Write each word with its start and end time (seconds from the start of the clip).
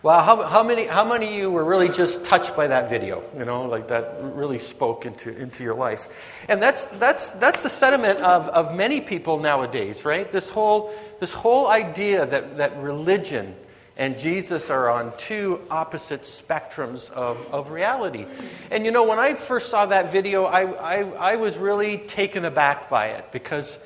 Well, 0.00 0.22
how, 0.22 0.42
how, 0.44 0.62
many, 0.62 0.86
how 0.86 1.04
many 1.04 1.26
of 1.26 1.32
you 1.32 1.50
were 1.50 1.64
really 1.64 1.88
just 1.88 2.24
touched 2.24 2.54
by 2.54 2.68
that 2.68 2.88
video? 2.88 3.24
You 3.36 3.44
know, 3.44 3.64
like 3.64 3.88
that 3.88 4.18
really 4.22 4.60
spoke 4.60 5.06
into, 5.06 5.36
into 5.36 5.64
your 5.64 5.74
life. 5.74 6.08
And 6.48 6.62
that's, 6.62 6.86
that's, 6.86 7.30
that's 7.30 7.64
the 7.64 7.68
sentiment 7.68 8.20
of, 8.20 8.48
of 8.50 8.76
many 8.76 9.00
people 9.00 9.40
nowadays, 9.40 10.04
right? 10.04 10.30
This 10.30 10.50
whole, 10.50 10.94
this 11.18 11.32
whole 11.32 11.66
idea 11.66 12.26
that, 12.26 12.58
that 12.58 12.76
religion 12.80 13.56
and 13.96 14.16
Jesus 14.16 14.70
are 14.70 14.88
on 14.88 15.12
two 15.18 15.60
opposite 15.68 16.22
spectrums 16.22 17.10
of, 17.10 17.44
of 17.52 17.72
reality. 17.72 18.24
And 18.70 18.84
you 18.84 18.92
know, 18.92 19.02
when 19.02 19.18
I 19.18 19.34
first 19.34 19.68
saw 19.68 19.86
that 19.86 20.12
video, 20.12 20.44
I, 20.44 20.60
I, 20.74 21.32
I 21.32 21.36
was 21.36 21.58
really 21.58 21.98
taken 21.98 22.44
aback 22.44 22.88
by 22.88 23.08
it 23.08 23.32
because, 23.32 23.76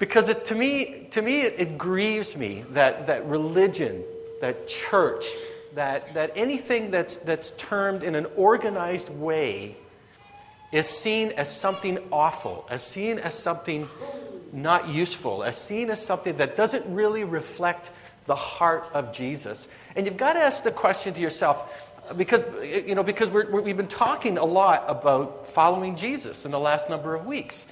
because 0.00 0.28
it, 0.28 0.46
to 0.46 0.56
me, 0.56 1.06
to 1.12 1.22
me 1.22 1.42
it, 1.42 1.54
it 1.58 1.78
grieves 1.78 2.36
me 2.36 2.64
that, 2.70 3.06
that 3.06 3.24
religion 3.26 4.02
that 4.42 4.66
church, 4.66 5.24
that, 5.74 6.14
that 6.14 6.32
anything 6.36 6.90
that's, 6.90 7.16
that's 7.18 7.52
termed 7.52 8.02
in 8.02 8.14
an 8.14 8.26
organized 8.36 9.08
way 9.08 9.76
is 10.72 10.88
seen 10.88 11.30
as 11.36 11.54
something 11.54 11.98
awful, 12.10 12.66
as 12.68 12.82
seen 12.82 13.18
as 13.18 13.38
something 13.38 13.88
not 14.52 14.88
useful, 14.88 15.44
as 15.44 15.56
seen 15.56 15.90
as 15.90 16.04
something 16.04 16.36
that 16.38 16.56
doesn't 16.56 16.84
really 16.92 17.24
reflect 17.24 17.90
the 18.24 18.34
heart 18.34 18.84
of 18.92 19.12
Jesus. 19.12 19.66
And 19.94 20.06
you've 20.06 20.16
got 20.16 20.32
to 20.32 20.40
ask 20.40 20.64
the 20.64 20.72
question 20.72 21.14
to 21.14 21.20
yourself, 21.20 21.88
because, 22.16 22.42
you 22.62 22.94
know, 22.94 23.02
because 23.02 23.30
we 23.30 23.70
have 23.70 23.76
been 23.76 23.86
talking 23.86 24.38
a 24.38 24.44
lot 24.44 24.84
about 24.88 25.48
following 25.48 25.96
Jesus 25.96 26.44
in 26.44 26.50
the 26.50 26.58
last 26.58 26.90
number 26.90 27.14
of 27.14 27.26
weeks. 27.26 27.64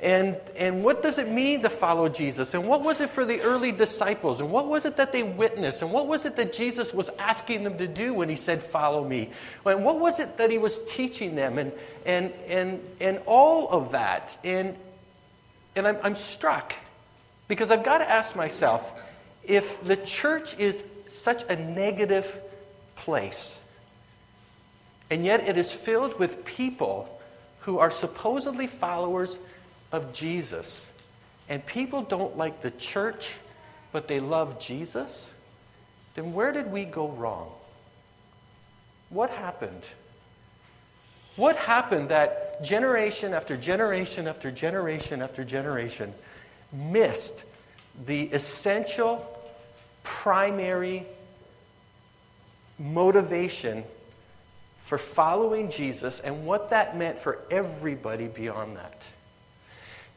And, 0.00 0.36
and 0.56 0.84
what 0.84 1.02
does 1.02 1.18
it 1.18 1.28
mean 1.28 1.62
to 1.62 1.70
follow 1.70 2.08
Jesus? 2.08 2.54
And 2.54 2.68
what 2.68 2.82
was 2.82 3.00
it 3.00 3.10
for 3.10 3.24
the 3.24 3.40
early 3.40 3.72
disciples? 3.72 4.40
And 4.40 4.52
what 4.52 4.68
was 4.68 4.84
it 4.84 4.96
that 4.96 5.10
they 5.10 5.24
witnessed? 5.24 5.82
And 5.82 5.90
what 5.92 6.06
was 6.06 6.24
it 6.24 6.36
that 6.36 6.52
Jesus 6.52 6.94
was 6.94 7.10
asking 7.18 7.64
them 7.64 7.78
to 7.78 7.88
do 7.88 8.14
when 8.14 8.28
he 8.28 8.36
said, 8.36 8.62
Follow 8.62 9.04
me? 9.04 9.30
And 9.64 9.84
what 9.84 9.98
was 9.98 10.20
it 10.20 10.38
that 10.38 10.52
he 10.52 10.58
was 10.58 10.78
teaching 10.86 11.34
them? 11.34 11.58
And, 11.58 11.72
and, 12.06 12.32
and, 12.46 12.80
and 13.00 13.18
all 13.26 13.68
of 13.70 13.90
that. 13.90 14.38
And, 14.44 14.76
and 15.74 15.88
I'm, 15.88 15.98
I'm 16.04 16.14
struck 16.14 16.74
because 17.48 17.72
I've 17.72 17.82
got 17.82 17.98
to 17.98 18.08
ask 18.08 18.36
myself 18.36 18.92
if 19.42 19.82
the 19.82 19.96
church 19.96 20.56
is 20.58 20.84
such 21.08 21.42
a 21.50 21.56
negative 21.56 22.38
place, 22.94 23.58
and 25.10 25.24
yet 25.24 25.48
it 25.48 25.56
is 25.56 25.72
filled 25.72 26.18
with 26.18 26.44
people 26.44 27.08
who 27.60 27.78
are 27.78 27.90
supposedly 27.90 28.66
followers 28.66 29.36
of 29.92 30.12
Jesus, 30.12 30.86
and 31.48 31.64
people 31.64 32.02
don't 32.02 32.36
like 32.36 32.62
the 32.62 32.70
church, 32.72 33.30
but 33.92 34.08
they 34.08 34.20
love 34.20 34.60
Jesus, 34.60 35.32
then 36.14 36.32
where 36.32 36.52
did 36.52 36.70
we 36.70 36.84
go 36.84 37.08
wrong? 37.08 37.50
What 39.10 39.30
happened? 39.30 39.82
What 41.36 41.56
happened 41.56 42.08
that 42.08 42.62
generation 42.64 43.32
after 43.32 43.56
generation 43.56 44.26
after 44.26 44.50
generation 44.50 45.22
after 45.22 45.44
generation 45.44 46.12
missed 46.72 47.44
the 48.06 48.24
essential, 48.24 49.24
primary 50.02 51.06
motivation 52.78 53.84
for 54.82 54.98
following 54.98 55.70
Jesus 55.70 56.20
and 56.20 56.44
what 56.44 56.70
that 56.70 56.96
meant 56.96 57.18
for 57.18 57.38
everybody 57.50 58.26
beyond 58.26 58.76
that? 58.76 59.02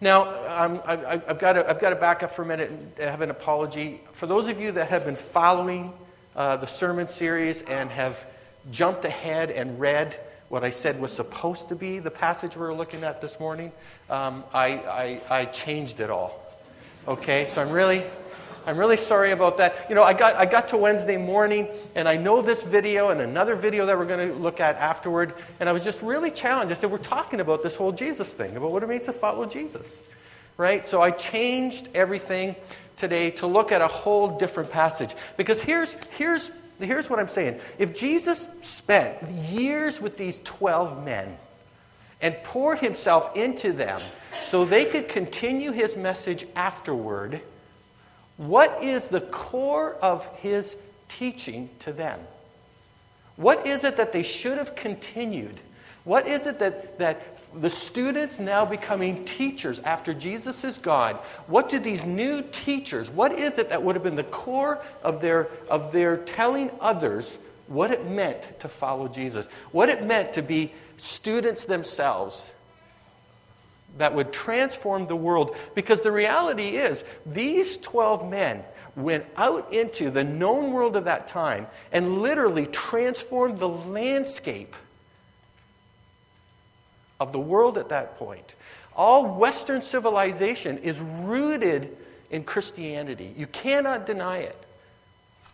Now, 0.04 0.24
I, 0.48 1.22
have 1.28 1.38
got 1.38 1.54
to 1.54 1.96
back 1.96 2.24
up 2.24 2.32
for 2.32 2.42
a 2.42 2.46
minute 2.46 2.72
and 2.72 2.92
have 2.98 3.22
an 3.22 3.30
apology. 3.30 4.02
For 4.14 4.26
those 4.26 4.48
of 4.48 4.60
you 4.60 4.72
that 4.72 4.90
have 4.90 5.06
been 5.06 5.16
following 5.16 5.94
uh, 6.36 6.58
the 6.58 6.66
sermon 6.66 7.08
series 7.08 7.62
and 7.62 7.88
have 7.92 8.26
jumped 8.72 9.06
ahead 9.06 9.52
and 9.52 9.80
read 9.80 10.20
what 10.50 10.64
I 10.64 10.72
said 10.72 11.00
was 11.00 11.14
supposed 11.14 11.70
to 11.70 11.76
be 11.76 12.00
the 12.00 12.10
passage 12.10 12.56
we 12.56 12.62
were 12.62 12.74
looking 12.74 13.04
at 13.04 13.22
this 13.22 13.40
morning, 13.40 13.72
um, 14.10 14.44
I, 14.52 14.70
I, 14.70 15.22
I 15.30 15.46
changed 15.46 16.00
it 16.00 16.10
all. 16.10 16.44
Okay, 17.08 17.46
so 17.46 17.62
I'm 17.62 17.70
really, 17.70 18.04
I'm 18.66 18.78
really 18.78 18.98
sorry 18.98 19.32
about 19.32 19.58
that. 19.58 19.88
You 19.90 19.96
know, 19.96 20.04
I 20.04 20.14
got, 20.14 20.36
I 20.36 20.46
got 20.46 20.68
to 20.70 20.78
Wednesday 20.78 21.18
morning, 21.18 21.68
and 21.96 22.08
I 22.08 22.16
know 22.16 22.42
this 22.42 22.64
video 22.64 23.10
and 23.10 23.22
another 23.22 23.56
video 23.56 23.86
that 23.86 23.98
we're 23.98 24.06
going 24.06 24.30
to 24.30 24.36
look 24.36 24.60
at 24.60 24.76
afterward, 24.76 25.34
and 25.60 25.68
I 25.68 25.72
was 25.72 25.84
just 25.84 26.02
really 26.02 26.30
challenged. 26.30 26.72
I 26.72 26.76
said, 26.76 26.92
We're 26.92 27.00
talking 27.00 27.40
about 27.40 27.64
this 27.64 27.76
whole 27.76 27.92
Jesus 27.92 28.34
thing, 28.34 28.56
about 28.56 28.72
what 28.72 28.84
it 28.84 28.90
means 28.90 29.06
to 29.06 29.14
follow 29.14 29.46
Jesus. 29.46 29.96
Right? 30.58 30.88
So 30.88 31.02
I 31.02 31.12
changed 31.12 31.88
everything 31.96 32.56
today 32.98 33.32
to 33.32 33.48
look 33.48 33.72
at 33.72 33.82
a 33.82 33.88
whole 33.88 34.38
different 34.38 34.70
passage. 34.70 35.16
Because 35.38 35.60
here's, 35.60 35.96
here's, 36.12 36.52
here's 36.80 37.10
what 37.10 37.20
I'm 37.20 37.28
saying. 37.28 37.60
If 37.80 37.98
Jesus 37.98 38.48
spent 38.62 39.24
years 39.24 40.00
with 40.00 40.18
these 40.18 40.40
12 40.42 41.04
men 41.04 41.36
and 42.22 42.36
poured 42.44 42.78
himself 42.78 43.36
into 43.36 43.74
them 43.74 44.02
so 44.40 44.66
they 44.66 44.86
could 44.86 45.08
continue 45.08 45.72
his 45.72 45.96
message 45.96 46.46
afterward, 46.56 47.42
what 48.42 48.84
is 48.84 49.08
the 49.08 49.22
core 49.22 49.94
of 50.02 50.26
his 50.38 50.76
teaching 51.10 51.70
to 51.82 51.94
them? 51.94 52.20
What 53.36 53.68
is 53.68 53.84
it 53.84 53.98
that 53.98 54.12
they 54.12 54.24
should 54.24 54.58
have 54.58 54.76
continued? 54.76 55.60
What 56.06 56.28
is 56.28 56.48
it 56.48 56.58
that, 56.58 56.98
that 56.98 57.38
the 57.54 57.70
students 57.70 58.40
now 58.40 58.66
becoming 58.66 59.26
teachers 59.26 59.80
after 59.82 60.12
Jesus 60.12 60.64
is 60.64 60.80
gone, 60.80 61.20
what 61.46 61.70
do 61.70 61.78
these 61.78 62.04
new 62.04 62.42
teachers, 62.52 63.12
what 63.12 63.38
is 63.38 63.60
it 63.60 63.70
that 63.70 63.84
would 63.84 63.96
have 63.96 64.04
been 64.04 64.16
the 64.16 64.24
core 64.24 64.84
of 65.04 65.22
their, 65.22 65.50
of 65.70 65.92
their 65.92 66.18
telling 66.18 66.72
others 66.80 67.38
what 67.68 67.92
it 67.92 68.10
meant 68.10 68.60
to 68.62 68.68
follow 68.68 69.08
Jesus? 69.08 69.46
What 69.72 69.88
it 69.88 70.04
meant 70.04 70.34
to 70.34 70.42
be 70.42 70.74
students 70.98 71.66
themselves 71.66 72.50
that 73.98 74.14
would 74.14 74.32
transform 74.32 75.08
the 75.08 75.16
world. 75.16 75.56
Because 75.76 76.02
the 76.02 76.12
reality 76.12 76.78
is, 76.78 77.04
these 77.26 77.78
12 77.78 78.30
men 78.30 78.64
went 78.96 79.26
out 79.38 79.74
into 79.74 80.10
the 80.10 80.24
known 80.24 80.72
world 80.72 80.96
of 80.96 81.06
that 81.06 81.28
time 81.28 81.68
and 81.92 82.22
literally 82.22 82.66
transformed 82.68 83.58
the 83.58 83.70
landscape 83.70 84.76
of 87.20 87.32
the 87.32 87.40
world 87.40 87.78
at 87.78 87.90
that 87.90 88.18
point. 88.18 88.56
All 88.96 89.26
Western 89.26 89.82
civilization 89.82 90.80
is 90.80 91.00
rooted 91.00 91.96
in 92.30 92.44
Christianity. 92.44 93.34
You 93.38 93.48
cannot 93.48 94.06
deny 94.06 94.40
it. 94.40 94.58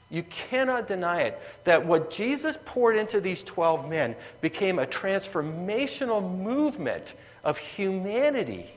You 0.10 0.24
cannot 0.24 0.88
deny 0.88 1.22
it 1.22 1.40
that 1.66 1.86
what 1.86 2.12
Jesus 2.12 2.58
poured 2.66 2.96
into 2.96 3.20
these 3.20 3.44
12 3.44 3.90
men 3.90 4.16
became 4.40 4.80
a 4.80 4.86
transformational 4.86 6.24
movement 6.38 7.14
of 7.44 7.58
humanity 7.58 8.68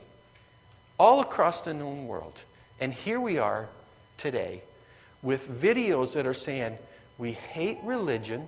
all 0.97 1.21
across 1.21 1.61
the 1.61 1.73
known 1.73 2.07
world. 2.07 2.33
And 2.79 2.93
here 2.93 3.19
we 3.19 3.37
are 3.37 3.69
today 4.17 4.61
with 5.21 5.47
videos 5.47 6.13
that 6.13 6.25
are 6.25 6.33
saying, 6.33 6.77
we 7.17 7.31
hate 7.31 7.77
religion, 7.83 8.47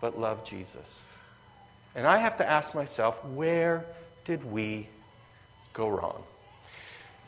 but 0.00 0.18
love 0.18 0.44
Jesus. 0.44 1.00
And 1.94 2.06
I 2.06 2.18
have 2.18 2.38
to 2.38 2.48
ask 2.48 2.74
myself, 2.74 3.24
where 3.24 3.84
did 4.24 4.44
we 4.50 4.88
go 5.72 5.88
wrong? 5.88 6.22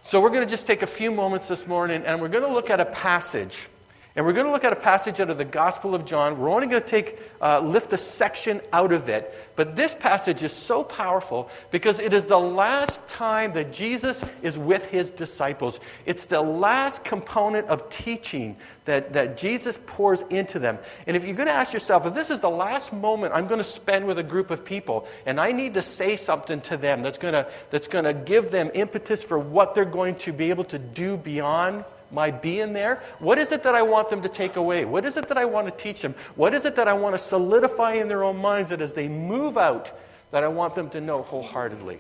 So 0.02 0.20
we're 0.20 0.30
going 0.30 0.46
to 0.46 0.50
just 0.50 0.66
take 0.66 0.82
a 0.82 0.86
few 0.86 1.10
moments 1.10 1.46
this 1.46 1.66
morning 1.66 2.04
and 2.06 2.20
we're 2.20 2.28
going 2.28 2.44
to 2.44 2.52
look 2.52 2.70
at 2.70 2.80
a 2.80 2.86
passage 2.86 3.68
and 4.16 4.26
we're 4.26 4.32
going 4.32 4.46
to 4.46 4.52
look 4.52 4.64
at 4.64 4.72
a 4.72 4.76
passage 4.76 5.20
out 5.20 5.30
of 5.30 5.38
the 5.38 5.44
Gospel 5.44 5.94
of 5.94 6.04
John. 6.04 6.36
We're 6.38 6.50
only 6.50 6.66
going 6.66 6.82
to 6.82 6.88
take, 6.88 7.18
uh, 7.40 7.60
lift 7.60 7.92
a 7.92 7.98
section 7.98 8.60
out 8.72 8.92
of 8.92 9.08
it. 9.08 9.32
But 9.54 9.76
this 9.76 9.94
passage 9.94 10.42
is 10.42 10.52
so 10.52 10.82
powerful 10.82 11.48
because 11.70 12.00
it 12.00 12.12
is 12.12 12.26
the 12.26 12.38
last 12.38 13.06
time 13.06 13.52
that 13.52 13.72
Jesus 13.72 14.24
is 14.42 14.58
with 14.58 14.86
his 14.86 15.12
disciples. 15.12 15.78
It's 16.06 16.26
the 16.26 16.40
last 16.40 17.04
component 17.04 17.68
of 17.68 17.88
teaching 17.88 18.56
that, 18.86 19.12
that 19.12 19.36
Jesus 19.36 19.78
pours 19.86 20.22
into 20.22 20.58
them. 20.58 20.78
And 21.06 21.16
if 21.16 21.24
you're 21.24 21.36
going 21.36 21.46
to 21.46 21.52
ask 21.52 21.72
yourself, 21.72 22.04
if 22.04 22.12
this 22.12 22.30
is 22.30 22.40
the 22.40 22.50
last 22.50 22.92
moment 22.92 23.32
I'm 23.32 23.46
going 23.46 23.58
to 23.58 23.64
spend 23.64 24.08
with 24.08 24.18
a 24.18 24.24
group 24.24 24.50
of 24.50 24.64
people 24.64 25.06
and 25.24 25.40
I 25.40 25.52
need 25.52 25.74
to 25.74 25.82
say 25.82 26.16
something 26.16 26.60
to 26.62 26.76
them 26.76 27.02
that's 27.02 27.18
going 27.18 27.34
to, 27.34 27.46
that's 27.70 27.86
going 27.86 28.04
to 28.04 28.14
give 28.14 28.50
them 28.50 28.72
impetus 28.74 29.22
for 29.22 29.38
what 29.38 29.76
they're 29.76 29.84
going 29.84 30.16
to 30.16 30.32
be 30.32 30.50
able 30.50 30.64
to 30.64 30.80
do 30.80 31.16
beyond 31.16 31.84
my 32.12 32.30
being 32.30 32.72
there? 32.72 33.02
What 33.18 33.38
is 33.38 33.52
it 33.52 33.62
that 33.62 33.74
I 33.74 33.82
want 33.82 34.10
them 34.10 34.22
to 34.22 34.28
take 34.28 34.56
away? 34.56 34.84
What 34.84 35.04
is 35.04 35.16
it 35.16 35.28
that 35.28 35.38
I 35.38 35.44
want 35.44 35.66
to 35.66 35.82
teach 35.82 36.00
them? 36.00 36.14
What 36.36 36.54
is 36.54 36.64
it 36.64 36.74
that 36.76 36.88
I 36.88 36.92
want 36.92 37.14
to 37.14 37.18
solidify 37.18 37.94
in 37.94 38.08
their 38.08 38.24
own 38.24 38.36
minds 38.36 38.70
that 38.70 38.80
as 38.80 38.92
they 38.92 39.08
move 39.08 39.56
out, 39.56 39.98
that 40.30 40.44
I 40.44 40.48
want 40.48 40.74
them 40.74 40.90
to 40.90 41.00
know 41.00 41.22
wholeheartedly? 41.22 41.98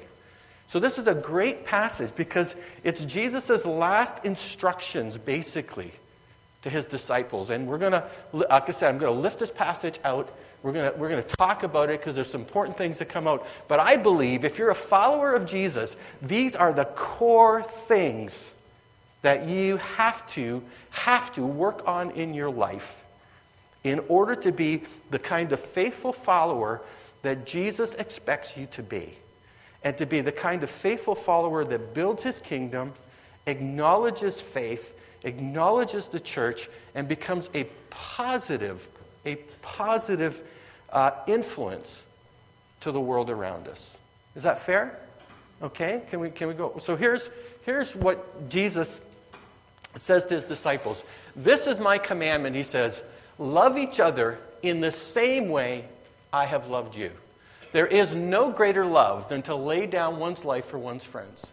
So, 0.68 0.78
this 0.78 0.98
is 0.98 1.08
a 1.08 1.14
great 1.14 1.66
passage 1.66 2.14
because 2.14 2.54
it's 2.84 3.04
Jesus' 3.04 3.66
last 3.66 4.24
instructions, 4.24 5.18
basically, 5.18 5.92
to 6.62 6.70
his 6.70 6.86
disciples. 6.86 7.50
And 7.50 7.66
we're 7.66 7.78
going 7.78 7.92
to, 7.92 8.04
like 8.32 8.68
I 8.68 8.72
said, 8.72 8.88
I'm 8.88 8.98
going 8.98 9.12
to 9.12 9.20
lift 9.20 9.40
this 9.40 9.50
passage 9.50 9.98
out. 10.04 10.32
We're 10.62 10.72
going 10.72 10.92
to, 10.92 10.96
we're 10.96 11.08
going 11.08 11.24
to 11.24 11.36
talk 11.36 11.64
about 11.64 11.90
it 11.90 11.98
because 11.98 12.14
there's 12.14 12.30
some 12.30 12.42
important 12.42 12.78
things 12.78 12.98
that 12.98 13.08
come 13.08 13.26
out. 13.26 13.48
But 13.66 13.80
I 13.80 13.96
believe 13.96 14.44
if 14.44 14.58
you're 14.58 14.70
a 14.70 14.74
follower 14.74 15.34
of 15.34 15.44
Jesus, 15.44 15.96
these 16.22 16.54
are 16.54 16.72
the 16.72 16.84
core 16.84 17.64
things 17.64 18.50
that 19.22 19.48
you 19.48 19.76
have 19.78 20.28
to 20.30 20.62
have 20.90 21.32
to 21.32 21.44
work 21.44 21.86
on 21.86 22.10
in 22.12 22.34
your 22.34 22.50
life 22.50 23.02
in 23.84 24.00
order 24.08 24.34
to 24.34 24.52
be 24.52 24.82
the 25.10 25.18
kind 25.18 25.52
of 25.52 25.60
faithful 25.60 26.12
follower 26.12 26.82
that 27.22 27.46
Jesus 27.46 27.94
expects 27.94 28.56
you 28.56 28.66
to 28.72 28.82
be, 28.82 29.14
and 29.84 29.96
to 29.98 30.06
be 30.06 30.20
the 30.20 30.32
kind 30.32 30.62
of 30.62 30.70
faithful 30.70 31.14
follower 31.14 31.64
that 31.64 31.94
builds 31.94 32.22
his 32.22 32.38
kingdom, 32.38 32.92
acknowledges 33.46 34.40
faith, 34.40 34.94
acknowledges 35.24 36.08
the 36.08 36.20
church, 36.20 36.68
and 36.94 37.08
becomes 37.08 37.50
a 37.54 37.64
positive, 37.90 38.88
a 39.26 39.36
positive 39.60 40.42
uh, 40.92 41.10
influence 41.26 42.02
to 42.80 42.92
the 42.92 43.00
world 43.00 43.30
around 43.30 43.68
us. 43.68 43.96
Is 44.34 44.42
that 44.42 44.58
fair? 44.58 44.98
Okay, 45.62 46.02
can 46.08 46.20
we, 46.20 46.30
can 46.30 46.48
we 46.48 46.54
go? 46.54 46.74
So 46.78 46.96
here's, 46.96 47.28
here's 47.66 47.94
what 47.94 48.48
Jesus 48.48 49.00
says 49.96 50.26
to 50.26 50.34
his 50.34 50.44
disciples 50.44 51.02
This 51.36 51.66
is 51.66 51.78
my 51.78 51.98
commandment, 51.98 52.56
he 52.56 52.62
says 52.62 53.02
love 53.38 53.78
each 53.78 54.00
other 54.00 54.38
in 54.62 54.80
the 54.80 54.92
same 54.92 55.48
way 55.48 55.84
I 56.32 56.44
have 56.44 56.68
loved 56.68 56.96
you. 56.96 57.10
There 57.72 57.86
is 57.86 58.14
no 58.14 58.50
greater 58.50 58.84
love 58.84 59.28
than 59.28 59.42
to 59.42 59.54
lay 59.54 59.86
down 59.86 60.18
one's 60.18 60.44
life 60.44 60.66
for 60.66 60.78
one's 60.78 61.04
friends. 61.04 61.52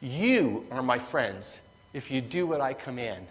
You 0.00 0.66
are 0.70 0.82
my 0.82 0.98
friends 0.98 1.58
if 1.92 2.10
you 2.10 2.20
do 2.20 2.46
what 2.46 2.60
I 2.60 2.72
command. 2.72 3.26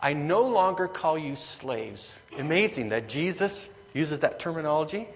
I 0.00 0.12
no 0.12 0.42
longer 0.42 0.88
call 0.88 1.16
you 1.16 1.36
slaves. 1.36 2.12
Amazing 2.36 2.90
that 2.90 3.08
Jesus 3.08 3.68
uses 3.94 4.20
that 4.20 4.40
terminology. 4.40 5.06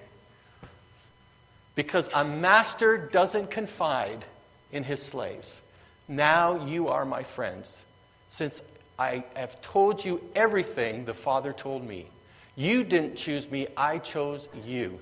Because 1.74 2.08
a 2.14 2.24
master 2.24 2.96
doesn't 2.96 3.50
confide 3.50 4.24
in 4.72 4.84
his 4.84 5.02
slaves. 5.02 5.60
Now 6.08 6.64
you 6.64 6.88
are 6.88 7.04
my 7.04 7.22
friends, 7.22 7.76
since 8.36 8.60
I 8.98 9.24
have 9.34 9.60
told 9.62 10.04
you 10.04 10.20
everything 10.34 11.06
the 11.06 11.14
Father 11.14 11.54
told 11.54 11.86
me. 11.86 12.06
You 12.54 12.84
didn't 12.84 13.16
choose 13.16 13.50
me, 13.50 13.66
I 13.76 13.98
chose 13.98 14.46
you. 14.64 14.98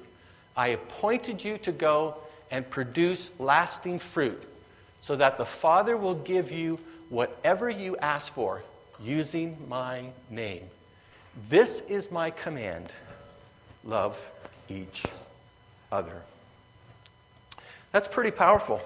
I 0.57 0.69
appointed 0.69 1.45
you 1.45 1.59
to 1.59 1.73
go 1.73 2.17
and 2.51 2.69
produce 2.69 3.31
lasting 3.41 3.99
fruit, 3.99 4.41
so 5.01 5.17
that 5.17 5.37
the 5.37 5.45
Father 5.45 5.97
will 5.97 6.15
give 6.15 6.53
you 6.53 6.79
whatever 7.09 7.69
you 7.69 7.97
ask 7.97 8.33
for 8.33 8.63
using 9.03 9.57
my 9.69 10.05
name. 10.31 10.63
This 11.49 11.83
is 11.89 12.13
my 12.13 12.31
command 12.31 12.91
love 13.83 14.29
each 14.69 15.03
other. 15.91 16.23
That's 17.91 18.09
pretty 18.09 18.31
powerful. 18.31 18.81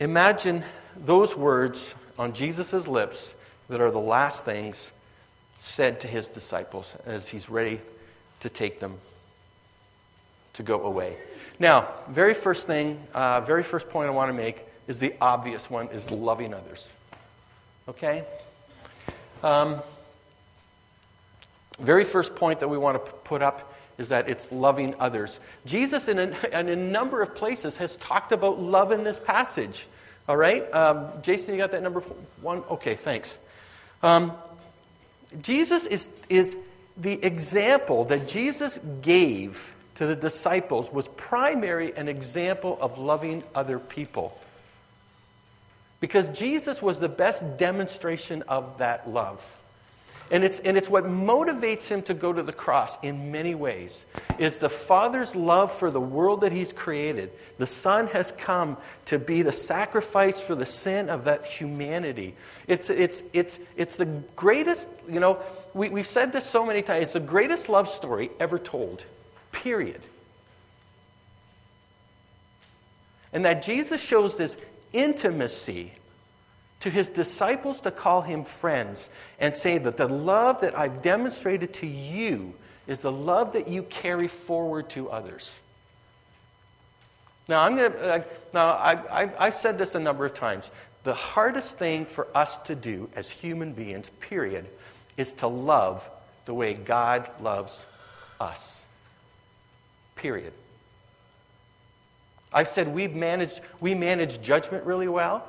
Imagine 0.00 0.64
those 0.96 1.36
words 1.36 1.94
on 2.18 2.32
Jesus' 2.32 2.86
lips 2.86 3.34
that 3.68 3.80
are 3.80 3.90
the 3.90 3.98
last 3.98 4.44
things 4.44 4.92
said 5.60 6.00
to 6.00 6.06
his 6.06 6.28
disciples 6.28 6.94
as 7.06 7.28
he's 7.28 7.48
ready 7.48 7.80
to 8.40 8.48
take 8.48 8.80
them 8.80 8.98
to 10.54 10.62
go 10.62 10.82
away. 10.82 11.16
Now, 11.58 11.88
very 12.08 12.34
first 12.34 12.66
thing, 12.66 13.00
uh, 13.14 13.40
very 13.40 13.62
first 13.62 13.88
point 13.88 14.08
I 14.08 14.12
want 14.12 14.28
to 14.28 14.34
make 14.34 14.64
is 14.86 14.98
the 14.98 15.14
obvious 15.20 15.70
one 15.70 15.88
is 15.88 16.10
loving 16.10 16.52
others. 16.52 16.86
Okay? 17.88 18.24
Um, 19.42 19.82
very 21.78 22.04
first 22.04 22.34
point 22.34 22.60
that 22.60 22.68
we 22.68 22.78
want 22.78 23.04
to 23.04 23.12
put 23.12 23.42
up 23.42 23.74
is 23.98 24.08
that 24.08 24.28
it's 24.28 24.46
loving 24.50 24.94
others. 24.98 25.38
Jesus, 25.64 26.08
in 26.08 26.18
a, 26.18 26.24
in 26.58 26.68
a 26.68 26.76
number 26.76 27.22
of 27.22 27.34
places, 27.34 27.76
has 27.76 27.96
talked 27.98 28.32
about 28.32 28.60
love 28.60 28.92
in 28.92 29.04
this 29.04 29.20
passage. 29.20 29.86
All 30.28 30.36
right? 30.36 30.72
Um, 30.72 31.08
Jason, 31.22 31.54
you 31.54 31.60
got 31.60 31.72
that 31.72 31.82
number 31.82 32.00
one? 32.40 32.62
Okay, 32.70 32.94
thanks. 32.94 33.38
Um, 34.02 34.32
Jesus 35.42 35.86
is, 35.86 36.08
is 36.28 36.56
the 36.96 37.22
example 37.24 38.04
that 38.04 38.28
Jesus 38.28 38.78
gave 39.02 39.74
to 39.96 40.06
the 40.06 40.16
disciples 40.16 40.92
was 40.92 41.08
primary 41.08 41.94
an 41.96 42.08
example 42.08 42.78
of 42.80 42.98
loving 42.98 43.42
other 43.54 43.78
people. 43.78 44.38
Because 46.00 46.28
Jesus 46.28 46.82
was 46.82 47.00
the 47.00 47.08
best 47.08 47.56
demonstration 47.56 48.42
of 48.42 48.78
that 48.78 49.08
love. 49.08 49.56
And 50.30 50.42
it's, 50.42 50.58
and 50.60 50.76
it's 50.76 50.88
what 50.88 51.04
motivates 51.04 51.86
him 51.86 52.00
to 52.02 52.14
go 52.14 52.32
to 52.32 52.42
the 52.42 52.52
cross 52.52 52.96
in 53.02 53.30
many 53.30 53.54
ways 53.54 54.06
is 54.38 54.56
the 54.56 54.70
father's 54.70 55.36
love 55.36 55.70
for 55.70 55.90
the 55.90 56.00
world 56.00 56.40
that 56.40 56.50
he's 56.50 56.72
created. 56.72 57.30
The 57.58 57.66
son 57.66 58.06
has 58.08 58.32
come 58.32 58.78
to 59.06 59.18
be 59.18 59.42
the 59.42 59.52
sacrifice 59.52 60.40
for 60.40 60.54
the 60.54 60.64
sin 60.64 61.10
of 61.10 61.24
that 61.24 61.44
humanity. 61.44 62.34
It's, 62.66 62.88
it's, 62.88 63.22
it's, 63.34 63.58
it's 63.76 63.96
the 63.96 64.06
greatest 64.34 64.88
you 65.08 65.20
know 65.20 65.38
we, 65.74 65.88
we've 65.88 66.06
said 66.06 66.32
this 66.32 66.44
so 66.44 66.64
many 66.64 66.82
times 66.82 67.04
it's 67.04 67.12
the 67.12 67.20
greatest 67.20 67.68
love 67.68 67.88
story 67.88 68.30
ever 68.40 68.58
told 68.58 69.02
period. 69.52 70.00
And 73.32 73.44
that 73.44 73.62
jesus 73.62 74.00
shows 74.00 74.36
this 74.36 74.56
intimacy 74.92 75.92
to 76.84 76.90
his 76.90 77.08
disciples 77.08 77.80
to 77.80 77.90
call 77.90 78.20
him 78.20 78.44
friends 78.44 79.08
and 79.40 79.56
say 79.56 79.78
that 79.78 79.96
the 79.96 80.06
love 80.06 80.60
that 80.60 80.78
I've 80.78 81.00
demonstrated 81.00 81.72
to 81.74 81.86
you 81.86 82.52
is 82.86 83.00
the 83.00 83.10
love 83.10 83.54
that 83.54 83.68
you 83.68 83.84
carry 83.84 84.28
forward 84.28 84.90
to 84.90 85.08
others. 85.08 85.54
Now, 87.48 87.62
I'm 87.62 87.78
to, 87.78 87.86
uh, 87.86 88.22
now 88.52 88.66
I, 88.66 89.22
I, 89.22 89.30
I've 89.38 89.54
said 89.54 89.78
this 89.78 89.94
a 89.94 89.98
number 89.98 90.26
of 90.26 90.34
times. 90.34 90.70
The 91.04 91.14
hardest 91.14 91.78
thing 91.78 92.04
for 92.04 92.26
us 92.34 92.58
to 92.58 92.74
do 92.74 93.08
as 93.16 93.30
human 93.30 93.72
beings, 93.72 94.10
period, 94.20 94.66
is 95.16 95.32
to 95.34 95.46
love 95.46 96.10
the 96.44 96.52
way 96.52 96.74
God 96.74 97.30
loves 97.40 97.82
us. 98.38 98.78
Period. 100.16 100.52
I've 102.52 102.68
said 102.68 102.88
we've 102.88 103.14
managed, 103.14 103.62
we 103.80 103.94
manage 103.94 104.42
judgment 104.42 104.84
really 104.84 105.08
well 105.08 105.48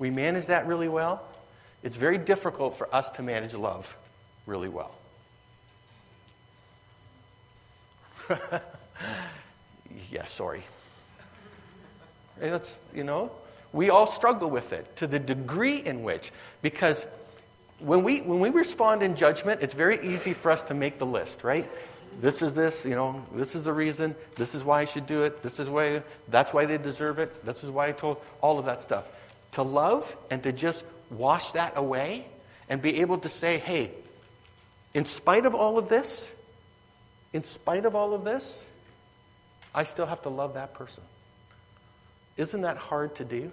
we 0.00 0.10
manage 0.10 0.46
that 0.46 0.66
really 0.66 0.88
well, 0.88 1.22
it's 1.84 1.94
very 1.94 2.18
difficult 2.18 2.76
for 2.76 2.92
us 2.92 3.12
to 3.12 3.22
manage 3.22 3.54
love 3.54 3.96
really 4.46 4.68
well. 4.68 4.92
yeah, 10.10 10.24
sorry. 10.24 10.62
And 12.40 12.54
that's, 12.54 12.80
you 12.94 13.04
know, 13.04 13.30
we 13.72 13.90
all 13.90 14.06
struggle 14.06 14.48
with 14.48 14.72
it 14.72 14.96
to 14.96 15.06
the 15.06 15.18
degree 15.18 15.76
in 15.76 16.02
which, 16.02 16.32
because 16.62 17.04
when 17.78 18.02
we, 18.02 18.22
when 18.22 18.40
we 18.40 18.48
respond 18.48 19.02
in 19.02 19.14
judgment, 19.14 19.60
it's 19.62 19.74
very 19.74 20.00
easy 20.02 20.32
for 20.32 20.50
us 20.50 20.64
to 20.64 20.74
make 20.74 20.98
the 20.98 21.06
list, 21.06 21.44
right? 21.44 21.68
This 22.18 22.40
is 22.40 22.54
this, 22.54 22.86
you 22.86 22.94
know, 22.94 23.22
this 23.34 23.54
is 23.54 23.62
the 23.64 23.72
reason, 23.72 24.14
this 24.36 24.54
is 24.54 24.64
why 24.64 24.80
I 24.80 24.84
should 24.86 25.06
do 25.06 25.24
it, 25.24 25.42
this 25.42 25.60
is 25.60 25.68
why, 25.68 26.02
that's 26.28 26.54
why 26.54 26.64
they 26.64 26.78
deserve 26.78 27.18
it, 27.18 27.44
this 27.44 27.62
is 27.62 27.70
why 27.70 27.88
I 27.88 27.92
told, 27.92 28.16
all 28.40 28.58
of 28.58 28.64
that 28.64 28.80
stuff 28.80 29.04
to 29.52 29.62
love 29.62 30.16
and 30.30 30.42
to 30.42 30.52
just 30.52 30.84
wash 31.10 31.52
that 31.52 31.76
away 31.76 32.26
and 32.68 32.80
be 32.80 33.00
able 33.00 33.18
to 33.18 33.28
say, 33.28 33.58
hey, 33.58 33.90
in 34.94 35.04
spite 35.04 35.46
of 35.46 35.54
all 35.54 35.78
of 35.78 35.88
this, 35.88 36.28
in 37.32 37.42
spite 37.42 37.84
of 37.84 37.94
all 37.94 38.14
of 38.14 38.24
this, 38.24 38.60
I 39.74 39.84
still 39.84 40.06
have 40.06 40.22
to 40.22 40.28
love 40.28 40.54
that 40.54 40.74
person. 40.74 41.04
Isn't 42.36 42.62
that 42.62 42.76
hard 42.76 43.14
to 43.16 43.24
do? 43.24 43.52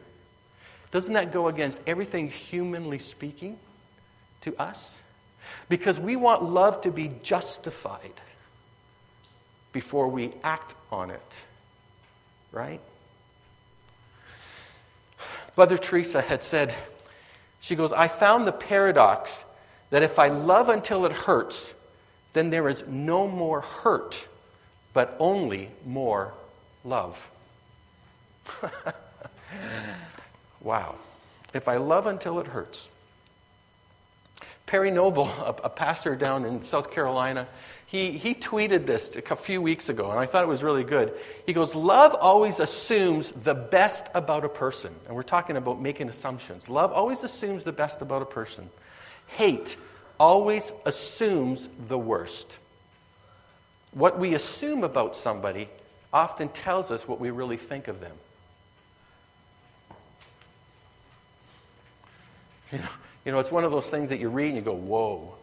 Doesn't 0.92 1.14
that 1.14 1.34
go 1.34 1.48
against 1.48 1.80
everything 1.86 2.30
humanly 2.30 3.00
speaking 3.00 3.58
to 4.42 4.56
us? 4.62 4.96
Because 5.70 6.00
we 6.00 6.16
want 6.16 6.44
love 6.44 6.82
to 6.82 6.92
be 6.92 7.12
justified 7.24 8.14
before 9.74 10.08
we 10.08 10.34
act 10.44 10.76
on 10.92 11.12
it, 11.12 11.38
right? 12.52 12.80
Mother 15.58 15.78
Teresa 15.78 16.22
had 16.22 16.44
said, 16.44 16.76
she 17.60 17.76
goes, 17.76 17.92
I 17.92 18.08
found 18.08 18.46
the 18.46 18.52
paradox 18.52 19.44
that 19.90 20.04
if 20.04 20.20
I 20.20 20.28
love 20.28 20.70
until 20.70 21.06
it 21.06 21.12
hurts, 21.12 21.74
then 22.34 22.52
there 22.52 22.70
is 22.70 22.84
no 22.88 23.28
more 23.28 23.62
hurt, 23.62 24.24
but 24.94 25.16
only 25.20 25.70
more 25.84 26.34
love. 26.84 27.28
wow. 30.62 30.96
If 31.54 31.68
I 31.68 31.78
love 31.78 32.06
until 32.06 32.40
it 32.40 32.46
hurts. 32.46 32.88
Perry 34.68 34.92
Noble, 34.92 35.26
a, 35.26 35.56
a 35.64 35.70
pastor 35.70 36.16
down 36.16 36.46
in 36.46 36.62
South 36.62 36.92
Carolina, 36.92 37.48
he, 37.88 38.12
he 38.12 38.34
tweeted 38.34 38.86
this 38.86 39.16
a 39.16 39.36
few 39.38 39.62
weeks 39.62 39.88
ago, 39.88 40.12
and 40.12 40.20
I 40.20 40.26
thought 40.26 40.44
it 40.44 40.48
was 40.48 40.62
really 40.62 40.84
good. 40.84 41.14
He 41.46 41.54
goes, 41.54 41.74
Love 41.74 42.14
always 42.14 42.60
assumes 42.60 43.32
the 43.32 43.56
best 43.56 44.08
about 44.14 44.44
a 44.44 44.50
person. 44.50 44.94
And 45.08 45.16
we're 45.16 45.24
talking 45.24 45.56
about 45.56 45.82
making 45.82 46.10
assumptions. 46.10 46.68
Love 46.68 46.92
always 46.92 47.24
assumes 47.24 47.64
the 47.64 47.72
best 47.72 48.02
about 48.02 48.22
a 48.22 48.26
person. 48.26 48.70
Hate 49.28 49.78
always 50.20 50.74
assumes 50.86 51.70
the 51.88 51.98
worst. 51.98 52.58
What 53.94 54.20
we 54.20 54.34
assume 54.34 54.84
about 54.84 55.16
somebody 55.16 55.70
often 56.12 56.50
tells 56.50 56.92
us 56.92 57.08
what 57.08 57.22
we 57.22 57.30
really 57.30 57.58
think 57.58 57.88
of 57.88 58.02
them. 58.02 58.16
You 62.74 62.80
know, 62.80 62.90
you 63.24 63.32
know, 63.32 63.40
it's 63.40 63.52
one 63.52 63.64
of 63.64 63.72
those 63.72 63.86
things 63.86 64.10
that 64.10 64.20
you 64.20 64.28
read 64.28 64.48
and 64.48 64.58
you 64.58 64.62
go, 64.62 64.74
whoa. 64.74 65.37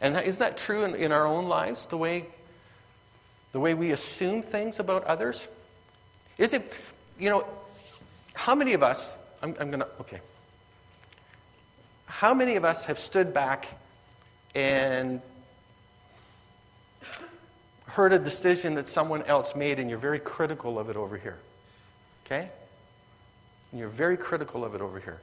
And 0.00 0.16
isn't 0.16 0.38
that 0.40 0.56
true 0.56 0.84
in, 0.84 0.94
in 0.94 1.12
our 1.12 1.26
own 1.26 1.46
lives, 1.46 1.86
the 1.86 1.96
way, 1.96 2.26
the 3.52 3.60
way 3.60 3.74
we 3.74 3.92
assume 3.92 4.42
things 4.42 4.78
about 4.78 5.04
others? 5.04 5.46
Is 6.38 6.52
it, 6.52 6.72
you 7.18 7.28
know, 7.28 7.44
how 8.32 8.54
many 8.54 8.72
of 8.72 8.82
us, 8.82 9.16
I'm, 9.42 9.54
I'm 9.60 9.70
going 9.70 9.80
to, 9.80 9.88
okay. 10.00 10.20
How 12.06 12.32
many 12.32 12.56
of 12.56 12.64
us 12.64 12.86
have 12.86 12.98
stood 12.98 13.34
back 13.34 13.68
and 14.54 15.20
heard 17.86 18.12
a 18.12 18.18
decision 18.18 18.74
that 18.76 18.88
someone 18.88 19.22
else 19.24 19.54
made 19.54 19.78
and 19.78 19.90
you're 19.90 19.98
very 19.98 20.18
critical 20.18 20.78
of 20.78 20.88
it 20.88 20.96
over 20.96 21.16
here? 21.18 21.38
Okay? 22.24 22.48
And 23.70 23.80
you're 23.80 23.88
very 23.88 24.16
critical 24.16 24.64
of 24.64 24.74
it 24.74 24.80
over 24.80 24.98
here. 24.98 25.20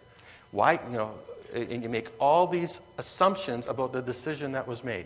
Why, 0.52 0.74
you 0.74 0.98
know, 0.98 1.14
and 1.54 1.84
you 1.84 1.89
make 1.89 2.10
all 2.20 2.48
these 2.48 2.80
assumptions 2.98 3.68
about 3.68 3.94
the 3.94 4.01
decision 4.01 4.51
that 4.54 4.68
was 4.68 4.84
made. 4.84 5.06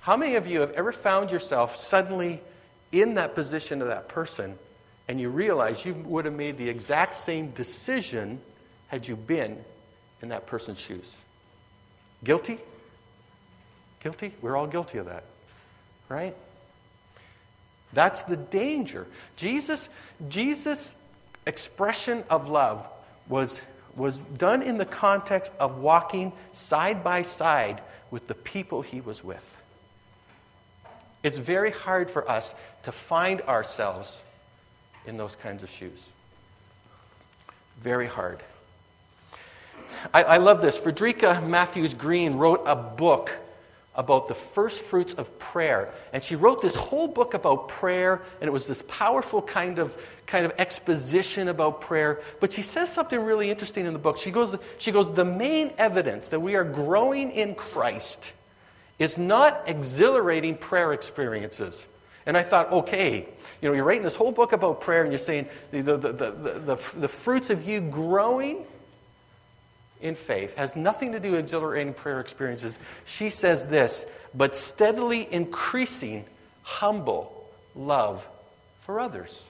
How 0.00 0.16
many 0.16 0.34
of 0.34 0.46
you 0.46 0.60
have 0.60 0.72
ever 0.72 0.92
found 0.92 1.30
yourself 1.30 1.76
suddenly 1.76 2.40
in 2.92 3.14
that 3.14 3.34
position 3.34 3.80
of 3.80 3.88
that 3.88 4.08
person 4.08 4.58
and 5.08 5.20
you 5.20 5.28
realize 5.28 5.84
you 5.84 5.94
would 5.94 6.24
have 6.24 6.34
made 6.34 6.58
the 6.58 6.68
exact 6.68 7.14
same 7.14 7.50
decision 7.50 8.40
had 8.88 9.06
you 9.06 9.16
been 9.16 9.62
in 10.22 10.28
that 10.28 10.46
person's 10.46 10.78
shoes? 10.78 11.10
Guilty? 12.22 12.58
Guilty? 14.02 14.32
We're 14.42 14.56
all 14.56 14.66
guilty 14.66 14.98
of 14.98 15.06
that, 15.06 15.24
right? 16.08 16.34
That's 17.92 18.22
the 18.24 18.36
danger. 18.36 19.06
Jesus, 19.36 19.88
Jesus' 20.28 20.94
expression 21.46 22.24
of 22.28 22.48
love 22.48 22.88
was 23.28 23.62
was 23.96 24.18
done 24.18 24.62
in 24.62 24.78
the 24.78 24.84
context 24.84 25.52
of 25.60 25.78
walking 25.78 26.32
side 26.52 27.04
by 27.04 27.22
side 27.22 27.80
with 28.10 28.26
the 28.26 28.34
people 28.34 28.82
he 28.82 29.00
was 29.00 29.22
with. 29.22 29.44
It's 31.22 31.38
very 31.38 31.70
hard 31.70 32.10
for 32.10 32.28
us 32.30 32.54
to 32.84 32.92
find 32.92 33.40
ourselves 33.42 34.20
in 35.06 35.16
those 35.16 35.36
kinds 35.36 35.62
of 35.62 35.70
shoes. 35.70 36.06
Very 37.80 38.06
hard. 38.06 38.40
I, 40.12 40.22
I 40.22 40.36
love 40.36 40.60
this. 40.60 40.76
Frederica 40.76 41.42
Mathewes-Green 41.46 42.34
wrote 42.34 42.62
a 42.66 42.76
book 42.76 43.30
about 43.96 44.26
the 44.28 44.34
first 44.34 44.82
fruits 44.82 45.12
of 45.14 45.38
prayer. 45.38 45.92
And 46.12 46.22
she 46.22 46.34
wrote 46.36 46.60
this 46.60 46.74
whole 46.74 47.06
book 47.06 47.34
about 47.34 47.68
prayer, 47.68 48.22
and 48.40 48.48
it 48.48 48.52
was 48.52 48.66
this 48.66 48.82
powerful 48.88 49.40
kind 49.40 49.78
of, 49.78 49.96
kind 50.26 50.44
of 50.44 50.52
exposition 50.58 51.48
about 51.48 51.80
prayer. 51.80 52.20
But 52.40 52.52
she 52.52 52.62
says 52.62 52.92
something 52.92 53.20
really 53.20 53.50
interesting 53.50 53.86
in 53.86 53.92
the 53.92 53.98
book. 53.98 54.18
She 54.18 54.30
goes, 54.30 54.56
she 54.78 54.90
goes, 54.90 55.12
The 55.12 55.24
main 55.24 55.72
evidence 55.78 56.28
that 56.28 56.40
we 56.40 56.56
are 56.56 56.64
growing 56.64 57.30
in 57.30 57.54
Christ 57.54 58.32
is 58.98 59.16
not 59.16 59.62
exhilarating 59.66 60.56
prayer 60.56 60.92
experiences. 60.92 61.86
And 62.26 62.36
I 62.36 62.42
thought, 62.42 62.72
okay, 62.72 63.28
you 63.60 63.68
know, 63.68 63.74
you're 63.74 63.84
writing 63.84 64.02
this 64.02 64.14
whole 64.14 64.32
book 64.32 64.52
about 64.52 64.80
prayer, 64.80 65.02
and 65.02 65.12
you're 65.12 65.18
saying 65.18 65.46
the, 65.70 65.82
the, 65.82 65.96
the, 65.96 66.12
the, 66.12 66.30
the, 66.30 66.94
the 67.00 67.08
fruits 67.08 67.50
of 67.50 67.68
you 67.68 67.80
growing 67.80 68.64
in 70.04 70.14
faith 70.14 70.54
has 70.56 70.76
nothing 70.76 71.12
to 71.12 71.18
do 71.18 71.32
with 71.32 71.40
exhilarating 71.40 71.94
prayer 71.94 72.20
experiences. 72.20 72.78
She 73.06 73.30
says 73.30 73.64
this, 73.64 74.04
but 74.34 74.54
steadily 74.54 75.26
increasing 75.32 76.26
humble 76.62 77.50
love 77.74 78.28
for 78.82 79.00
others. 79.00 79.42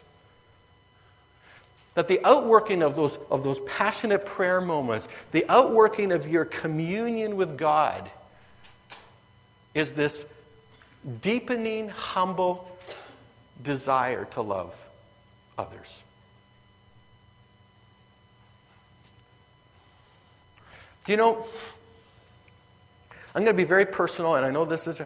That 1.94 2.08
the 2.08 2.24
outworking 2.24 2.82
of 2.82 2.94
those, 2.96 3.18
of 3.30 3.42
those 3.42 3.60
passionate 3.60 4.24
prayer 4.24 4.60
moments, 4.60 5.08
the 5.32 5.44
outworking 5.48 6.12
of 6.12 6.28
your 6.28 6.44
communion 6.44 7.36
with 7.36 7.58
God, 7.58 8.08
is 9.74 9.92
this 9.92 10.24
deepening, 11.20 11.88
humble 11.88 12.78
desire 13.62 14.24
to 14.26 14.40
love 14.40 14.80
others. 15.58 16.00
Do 20.58 20.90
you 21.06 21.16
know, 21.16 21.46
I'm 23.34 23.44
going 23.44 23.54
to 23.54 23.62
be 23.62 23.66
very 23.68 23.86
personal, 23.86 24.36
and 24.36 24.46
I 24.46 24.50
know 24.50 24.64
this 24.64 24.86
is, 24.86 25.00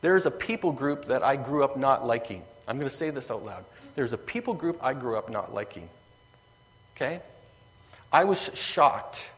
there's 0.00 0.26
a 0.26 0.30
people 0.30 0.72
group 0.72 1.06
that 1.06 1.22
I 1.22 1.36
grew 1.36 1.64
up 1.64 1.76
not 1.76 2.06
liking. 2.06 2.42
I'm 2.68 2.78
going 2.78 2.88
to 2.88 2.94
say 2.94 3.10
this 3.10 3.30
out 3.30 3.44
loud. 3.44 3.64
There's 3.94 4.12
a 4.12 4.18
people 4.18 4.54
group 4.54 4.78
I 4.82 4.94
grew 4.94 5.16
up 5.16 5.28
not 5.28 5.52
liking. 5.52 5.88
Okay? 6.96 7.20
I 8.12 8.24
was 8.24 8.50
shocked, 8.54 9.28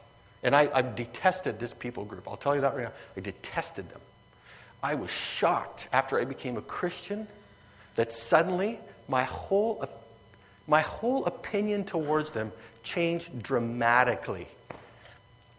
and 0.42 0.54
I, 0.54 0.68
I 0.72 0.82
detested 0.82 1.58
this 1.58 1.72
people 1.72 2.04
group. 2.04 2.28
I'll 2.28 2.36
tell 2.36 2.54
you 2.54 2.60
that 2.60 2.74
right 2.74 2.84
now. 2.84 2.92
I 3.16 3.20
detested 3.20 3.88
them. 3.88 4.00
I 4.82 4.94
was 4.94 5.10
shocked 5.10 5.88
after 5.92 6.20
I 6.20 6.24
became 6.24 6.58
a 6.58 6.62
Christian 6.62 7.26
that 7.96 8.12
suddenly 8.12 8.78
my 9.08 9.24
whole, 9.24 9.84
my 10.66 10.82
whole 10.82 11.24
opinion 11.24 11.84
towards 11.84 12.32
them 12.32 12.52
changed 12.82 13.42
dramatically. 13.42 14.46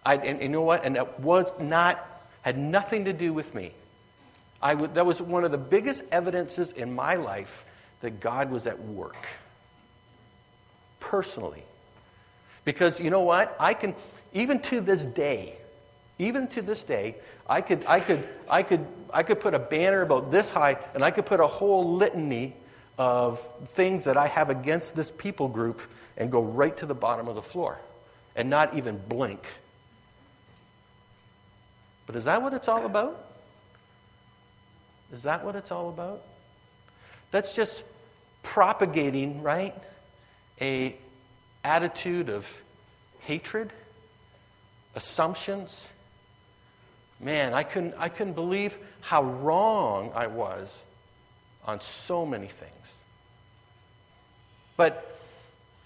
I, 0.05 0.15
and, 0.15 0.25
and 0.25 0.41
you 0.41 0.49
know 0.49 0.61
what? 0.61 0.85
And 0.85 0.95
that 0.95 1.19
was 1.19 1.53
not, 1.59 2.05
had 2.43 2.57
nothing 2.57 3.05
to 3.05 3.13
do 3.13 3.33
with 3.33 3.55
me. 3.55 3.71
I 4.61 4.73
w- 4.75 4.91
that 4.93 5.05
was 5.05 5.21
one 5.21 5.43
of 5.43 5.51
the 5.51 5.57
biggest 5.57 6.03
evidences 6.11 6.71
in 6.71 6.93
my 6.93 7.15
life 7.15 7.65
that 8.01 8.19
God 8.19 8.51
was 8.51 8.67
at 8.67 8.79
work. 8.79 9.27
Personally. 10.99 11.63
Because 12.63 12.99
you 12.99 13.09
know 13.09 13.21
what? 13.21 13.55
I 13.59 13.73
can, 13.73 13.95
even 14.33 14.59
to 14.61 14.81
this 14.81 15.05
day, 15.05 15.55
even 16.19 16.47
to 16.49 16.61
this 16.61 16.83
day, 16.83 17.15
I 17.49 17.61
could, 17.61 17.83
I 17.87 17.99
could, 17.99 18.27
I 18.49 18.63
could, 18.63 18.85
I 19.11 19.23
could 19.23 19.39
put 19.39 19.53
a 19.53 19.59
banner 19.59 20.01
about 20.01 20.31
this 20.31 20.49
high 20.49 20.77
and 20.93 21.03
I 21.03 21.11
could 21.11 21.25
put 21.25 21.39
a 21.39 21.47
whole 21.47 21.95
litany 21.95 22.55
of 22.97 23.47
things 23.69 24.05
that 24.05 24.17
I 24.17 24.27
have 24.27 24.49
against 24.49 24.95
this 24.95 25.11
people 25.11 25.47
group 25.47 25.81
and 26.15 26.31
go 26.31 26.41
right 26.41 26.75
to 26.77 26.85
the 26.85 26.95
bottom 26.95 27.27
of 27.27 27.35
the 27.35 27.41
floor 27.41 27.79
and 28.35 28.49
not 28.49 28.75
even 28.75 28.97
blink 28.97 29.45
but 32.05 32.15
is 32.15 32.25
that 32.25 32.41
what 32.41 32.53
it's 32.53 32.67
all 32.67 32.85
about? 32.85 33.25
Is 35.13 35.23
that 35.23 35.45
what 35.45 35.55
it's 35.55 35.71
all 35.71 35.89
about? 35.89 36.21
That's 37.31 37.53
just 37.55 37.83
propagating, 38.43 39.41
right? 39.41 39.75
A 40.61 40.95
attitude 41.63 42.29
of 42.29 42.47
hatred, 43.21 43.73
assumptions. 44.95 45.87
Man, 47.19 47.53
I 47.53 47.63
couldn't, 47.63 47.95
I 47.97 48.09
couldn't 48.09 48.33
believe 48.33 48.77
how 49.01 49.23
wrong 49.23 50.11
I 50.15 50.27
was 50.27 50.83
on 51.65 51.81
so 51.81 52.25
many 52.25 52.47
things. 52.47 52.93
But 54.77 55.19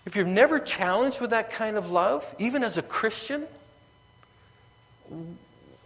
if 0.06 0.16
you're 0.16 0.26
never 0.26 0.60
challenged 0.60 1.22
with 1.22 1.30
that 1.30 1.52
kind 1.52 1.78
of 1.78 1.92
love, 1.92 2.34
even 2.40 2.64
as 2.64 2.78
a 2.78 2.82
Christian, 2.82 3.46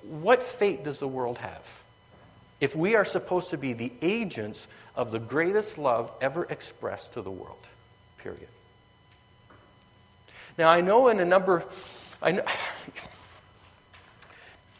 what 0.04 0.44
fate 0.44 0.84
does 0.84 1.00
the 1.00 1.08
world 1.08 1.38
have 1.38 1.80
if 2.60 2.76
we 2.76 2.96
are 2.96 3.06
supposed 3.06 3.50
to 3.50 3.58
be 3.58 3.74
the 3.74 3.92
agents 4.02 4.68
of 4.96 5.12
the 5.12 5.20
greatest 5.20 5.78
love 5.78 6.12
ever 6.22 6.46
expressed 6.46 7.14
to 7.14 7.22
the 7.22 7.32
world? 7.32 7.58
Period. 8.20 8.48
Now, 10.58 10.70
I 10.70 10.82
know 10.82 11.08
in 11.08 11.20
a 11.20 11.26
number, 11.26 11.64
I 12.22 12.34
know, 12.34 12.44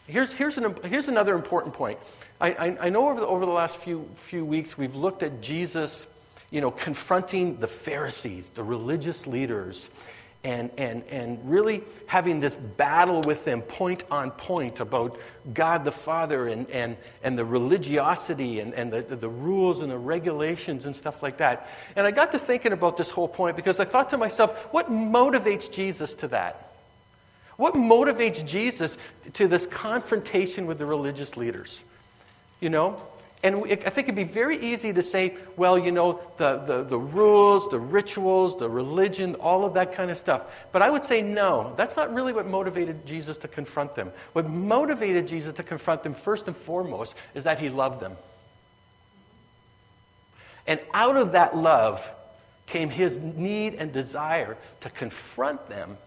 here's, 0.06 0.32
here's, 0.32 0.56
an, 0.56 0.76
here's 0.84 1.08
another 1.08 1.34
important 1.34 1.74
point. 1.74 1.98
I, 2.40 2.50
I, 2.50 2.76
I 2.82 2.90
know 2.90 3.08
over 3.08 3.20
the, 3.20 3.26
over 3.26 3.44
the 3.44 3.52
last 3.52 3.76
few, 3.76 4.08
few 4.16 4.44
weeks 4.44 4.78
we've 4.78 4.94
looked 4.94 5.22
at 5.22 5.40
Jesus, 5.40 6.06
you 6.50 6.60
know, 6.60 6.70
confronting 6.70 7.58
the 7.58 7.66
Pharisees, 7.66 8.50
the 8.50 8.62
religious 8.62 9.26
leaders, 9.26 9.90
and, 10.44 10.70
and, 10.76 11.02
and 11.08 11.38
really 11.50 11.82
having 12.06 12.38
this 12.38 12.54
battle 12.54 13.22
with 13.22 13.44
them 13.46 13.62
point 13.62 14.04
on 14.10 14.30
point 14.30 14.78
about 14.78 15.18
God 15.54 15.84
the 15.84 15.92
Father 15.92 16.48
and, 16.48 16.70
and, 16.70 16.98
and 17.22 17.38
the 17.38 17.44
religiosity 17.44 18.60
and, 18.60 18.74
and 18.74 18.92
the, 18.92 19.02
the 19.02 19.28
rules 19.28 19.80
and 19.80 19.90
the 19.90 19.98
regulations 19.98 20.84
and 20.84 20.94
stuff 20.94 21.22
like 21.22 21.38
that. 21.38 21.68
And 21.96 22.06
I 22.06 22.10
got 22.10 22.30
to 22.32 22.38
thinking 22.38 22.72
about 22.72 22.98
this 22.98 23.10
whole 23.10 23.26
point 23.26 23.56
because 23.56 23.80
I 23.80 23.86
thought 23.86 24.10
to 24.10 24.18
myself, 24.18 24.56
what 24.70 24.90
motivates 24.90 25.70
Jesus 25.70 26.14
to 26.16 26.28
that? 26.28 26.72
What 27.56 27.74
motivates 27.74 28.44
Jesus 28.44 28.98
to 29.34 29.48
this 29.48 29.66
confrontation 29.66 30.66
with 30.66 30.78
the 30.78 30.86
religious 30.86 31.36
leaders? 31.36 31.80
You 32.60 32.68
know? 32.68 33.02
And 33.44 33.56
I 33.66 33.90
think 33.90 34.08
it'd 34.08 34.14
be 34.14 34.24
very 34.24 34.56
easy 34.56 34.90
to 34.94 35.02
say, 35.02 35.36
well, 35.58 35.78
you 35.78 35.92
know, 35.92 36.18
the, 36.38 36.56
the, 36.56 36.82
the, 36.82 36.98
rules, 36.98 37.68
the 37.68 37.78
rituals, 37.78 38.56
the 38.56 38.70
religion, 38.70 39.34
all 39.34 39.66
of 39.66 39.74
that 39.74 39.92
kind 39.92 40.10
of 40.10 40.16
stuff. 40.16 40.46
But 40.72 40.80
I 40.80 40.88
would 40.88 41.04
say, 41.04 41.20
no, 41.20 41.74
that's 41.76 41.94
not 41.94 42.14
really 42.14 42.32
what 42.32 42.46
motivated 42.46 43.04
Jesus 43.04 43.36
to 43.38 43.48
confront 43.48 43.94
them. 43.94 44.12
What 44.32 44.48
motivated 44.48 45.28
Jesus 45.28 45.52
to 45.52 45.62
confront 45.62 46.02
them, 46.02 46.14
first 46.14 46.46
and 46.46 46.56
foremost, 46.56 47.16
is 47.34 47.44
that 47.44 47.58
he 47.58 47.68
loved 47.68 48.00
them. 48.00 48.16
And 50.66 50.80
out 50.94 51.18
of 51.18 51.32
that 51.32 51.54
love 51.54 52.10
came 52.64 52.88
his 52.88 53.18
need 53.18 53.74
and 53.74 53.92
desire 53.92 54.56
to 54.80 54.88
confront 54.88 55.68
them 55.68 55.98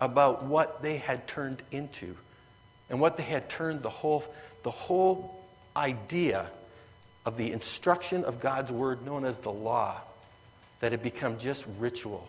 about 0.00 0.44
what 0.44 0.82
they 0.82 0.96
had 0.96 1.28
turned 1.28 1.62
into 1.70 2.16
and 2.90 3.00
what 3.00 3.16
they 3.16 3.22
had 3.22 3.48
turned 3.48 3.82
the 3.82 3.90
whole, 3.90 4.24
the 4.64 4.72
whole 4.72 5.45
idea 5.76 6.46
of 7.24 7.36
the 7.36 7.52
instruction 7.52 8.24
of 8.24 8.40
God's 8.40 8.70
word 8.70 9.04
known 9.04 9.24
as 9.24 9.38
the 9.38 9.50
law 9.50 10.00
that 10.80 10.92
had 10.92 11.02
become 11.02 11.38
just 11.38 11.64
ritual. 11.78 12.26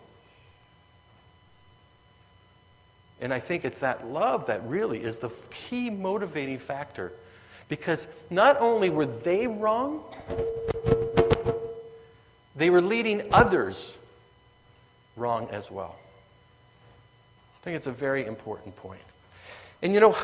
And 3.20 3.32
I 3.32 3.40
think 3.40 3.64
it's 3.64 3.80
that 3.80 4.06
love 4.06 4.46
that 4.46 4.64
really 4.64 5.02
is 5.02 5.18
the 5.18 5.30
key 5.50 5.90
motivating 5.90 6.58
factor. 6.58 7.12
Because 7.68 8.06
not 8.30 8.60
only 8.60 8.90
were 8.90 9.06
they 9.06 9.46
wrong, 9.46 10.02
they 12.56 12.70
were 12.70 12.80
leading 12.80 13.22
others 13.32 13.96
wrong 15.16 15.48
as 15.50 15.70
well. 15.70 15.96
I 17.60 17.64
think 17.64 17.76
it's 17.76 17.86
a 17.86 17.92
very 17.92 18.24
important 18.24 18.74
point. 18.76 19.00
And 19.82 19.92
you 19.92 20.00
know, 20.00 20.16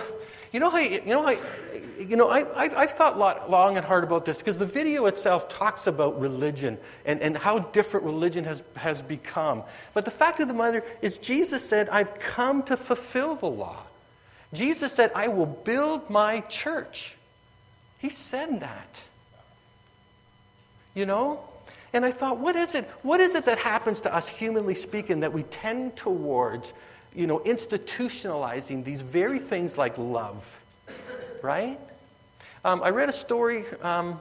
you 0.55 0.61
know 0.61 0.71
how 0.71 0.79
you 0.79 1.01
know 1.05 1.23
how, 1.25 1.37
you 1.99 2.17
know 2.17 2.29
I, 2.29 2.43
I, 2.43 2.83
I've 2.83 2.93
thought 2.93 3.19
lot, 3.19 3.51
long 3.51 3.77
and 3.77 3.85
hard 3.85 4.05
about 4.05 4.25
this 4.25 4.39
because 4.39 4.57
the 4.57 4.65
video 4.65 5.07
itself 5.07 5.49
talks 5.49 5.89
about 5.89 6.21
religion 6.21 6.79
and, 7.05 7.21
and 7.21 7.37
how 7.37 7.59
different 7.59 8.07
religion 8.07 8.45
has, 8.45 8.63
has 8.77 9.03
become. 9.03 9.65
But 9.95 10.05
the 10.05 10.13
fact 10.13 10.39
of 10.39 10.47
the 10.47 10.55
matter 10.55 10.85
is 11.03 11.19
Jesus 11.19 11.69
said, 11.69 11.89
I've 11.89 12.21
come 12.21 12.63
to 12.65 12.77
fulfill 12.77 13.35
the 13.35 13.49
law. 13.49 13.83
Jesus 14.53 14.93
said, 14.93 15.11
I 15.13 15.27
will 15.27 15.47
build 15.47 16.09
my 16.09 16.39
church. 16.43 17.17
He 17.99 18.09
said 18.09 18.61
that. 18.61 19.03
You 20.95 21.05
know? 21.05 21.41
And 21.93 22.05
I 22.05 22.13
thought, 22.13 22.39
what 22.39 22.55
is 22.55 22.77
it? 22.77 22.85
What 23.03 23.19
is 23.19 23.35
it 23.35 23.45
that 23.47 23.59
happens 23.59 24.01
to 24.03 24.15
us, 24.15 24.29
humanly 24.29 24.77
speaking, 24.77 25.19
that 25.21 25.33
we 25.33 25.43
tend 25.45 25.97
towards 25.97 26.73
you 27.15 27.27
know, 27.27 27.39
institutionalizing 27.41 28.85
these 28.85 29.01
very 29.01 29.39
things 29.39 29.79
like 29.79 29.97
love, 29.99 30.59
right? 31.43 31.79
Um, 32.65 32.83
I 32.83 32.91
read 32.91 33.09
a 33.09 33.13
story, 33.13 33.65
um, 33.83 34.21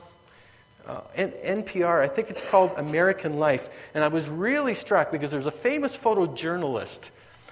uh, 0.86 1.02
NPR, 1.16 2.02
I 2.02 2.08
think 2.08 2.30
it's 2.30 2.42
called 2.42 2.74
American 2.78 3.40
Life, 3.40 3.70
and 3.94 4.04
I 4.04 4.10
was 4.10 4.28
really 4.28 4.76
struck 4.76 5.12
because 5.12 5.32
there's 5.32 5.46
a 5.46 5.52
famous 5.52 5.98
photojournalist 5.98 7.10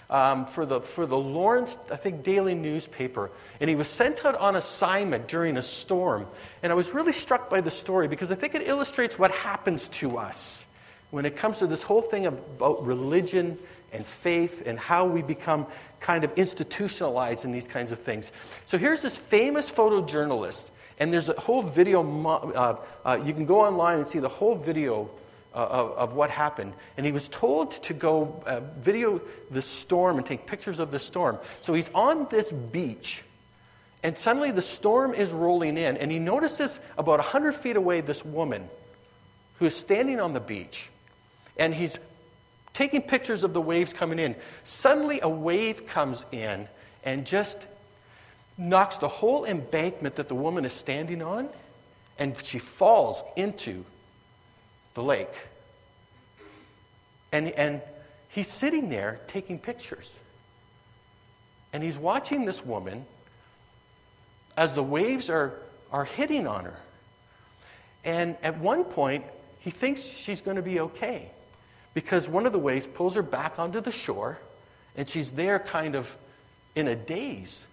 um, 0.10 0.46
for, 0.46 0.66
the, 0.66 0.82
for 0.82 1.06
the 1.06 1.18
Lawrence, 1.18 1.78
I 1.90 1.96
think, 1.96 2.24
daily 2.24 2.54
newspaper, 2.54 3.32
and 3.62 3.70
he 3.70 3.76
was 3.76 3.88
sent 3.88 4.26
out 4.26 4.36
on 4.36 4.58
assignment 4.58 5.28
during 5.30 5.58
a 5.58 5.62
storm. 5.62 6.28
And 6.62 6.72
I 6.72 6.76
was 6.76 6.92
really 6.92 7.14
struck 7.14 7.50
by 7.50 7.62
the 7.62 7.72
story 7.72 8.10
because 8.10 8.30
I 8.30 8.36
think 8.36 8.54
it 8.54 8.68
illustrates 8.68 9.18
what 9.18 9.32
happens 9.32 9.88
to 9.90 10.18
us 10.18 10.66
when 11.12 11.26
it 11.26 11.36
comes 11.36 11.60
to 11.60 11.68
this 11.68 11.84
whole 11.84 12.02
thing 12.02 12.26
about 12.26 12.86
religion 12.86 13.58
and 13.92 14.06
faith 14.06 14.64
and 14.66 14.80
how 14.80 15.06
we 15.06 15.22
become 15.22 15.68
kind 16.00 16.24
of 16.24 16.34
institutionalized 16.34 17.46
in 17.46 17.52
these 17.52 17.68
kinds 17.68 17.92
of 17.92 18.00
things. 18.00 18.32
So 18.66 18.78
here's 18.78 19.02
this 19.02 19.18
famous 19.18 19.70
photojournalist, 19.70 20.70
and 21.00 21.14
there's 21.14 21.30
a 21.30 21.40
whole 21.40 21.62
video. 21.62 22.04
Uh, 22.26 22.78
uh, 23.06 23.20
you 23.24 23.34
can 23.34 23.46
go 23.46 23.62
online 23.62 24.00
and 24.00 24.08
see 24.08 24.20
the 24.20 24.30
whole 24.30 24.56
video 24.56 25.10
uh, 25.54 25.58
of, 25.58 25.92
of, 25.98 26.16
what 26.16 26.30
happened. 26.30 26.74
And 26.96 27.06
he 27.06 27.12
was 27.12 27.28
told 27.28 27.72
to 27.84 27.94
go 27.94 28.42
uh, 28.46 28.62
video 28.80 29.22
the 29.50 29.62
storm 29.62 30.18
and 30.18 30.26
take 30.26 30.46
pictures 30.46 30.80
of 30.80 30.92
the 30.92 31.00
storm. 31.00 31.38
So 31.60 31.74
he's 31.74 31.90
on 31.94 32.28
this 32.30 32.52
beach. 32.52 33.22
And 34.04 34.18
suddenly 34.18 34.52
the 34.52 34.62
storm 34.62 35.14
is 35.14 35.30
rolling 35.30 35.78
in, 35.78 35.98
and 35.98 36.12
he 36.12 36.20
notices 36.20 36.80
about 36.98 37.20
100 37.20 37.54
feet 37.54 37.76
away 37.76 38.02
this 38.02 38.24
woman 38.26 38.68
who 39.60 39.66
is 39.66 39.76
standing 39.76 40.20
on 40.20 40.34
the 40.34 40.40
beach. 40.40 40.90
And 41.58 41.74
he's 41.74 41.98
taking 42.74 43.02
pictures 43.02 43.44
of 43.44 43.54
the 43.54 43.62
waves 43.62 43.94
coming 43.94 44.20
in. 44.20 44.36
Suddenly, 44.64 45.20
a 45.22 45.30
wave 45.30 45.88
comes 45.88 46.26
in 46.32 46.68
and 47.04 47.26
just 47.26 47.60
knocks 48.58 48.98
the 48.98 49.08
whole 49.08 49.46
embankment 49.46 50.16
that 50.16 50.28
the 50.28 50.36
woman 50.36 50.66
is 50.66 50.74
standing 50.74 51.22
on, 51.22 51.50
and 52.20 52.38
she 52.46 52.60
falls 52.60 53.24
into 53.36 53.84
the 54.94 55.04
lake. 55.04 55.34
And, 57.32 57.50
and 57.52 57.82
he's 58.30 58.48
sitting 58.48 58.90
there 58.90 59.20
taking 59.28 59.58
pictures. 59.58 60.12
And 61.74 61.82
he's 61.82 61.98
watching 61.98 62.46
this 62.46 62.64
woman 62.66 63.06
as 64.58 64.74
the 64.74 64.84
waves 64.84 65.30
are, 65.30 65.54
are 65.92 66.04
hitting 66.04 66.46
on 66.46 66.66
her. 66.66 66.78
And 68.04 68.36
at 68.44 68.60
one 68.60 68.84
point, 68.84 69.24
he 69.60 69.70
thinks 69.70 70.04
she's 70.04 70.42
going 70.42 70.58
to 70.58 70.62
be 70.62 70.80
okay 70.82 71.32
because 71.94 72.30
one 72.30 72.46
of 72.46 72.52
the 72.52 72.60
waves 72.60 72.88
pulls 72.88 73.16
her 73.16 73.22
back 73.22 73.60
onto 73.60 73.82
the 73.82 73.92
shore, 73.92 74.38
and 74.96 75.08
she's 75.08 75.32
there 75.32 75.60
kind 75.60 75.96
of 75.96 76.16
in 76.76 76.88
a 76.88 76.96
daze. 76.96 77.66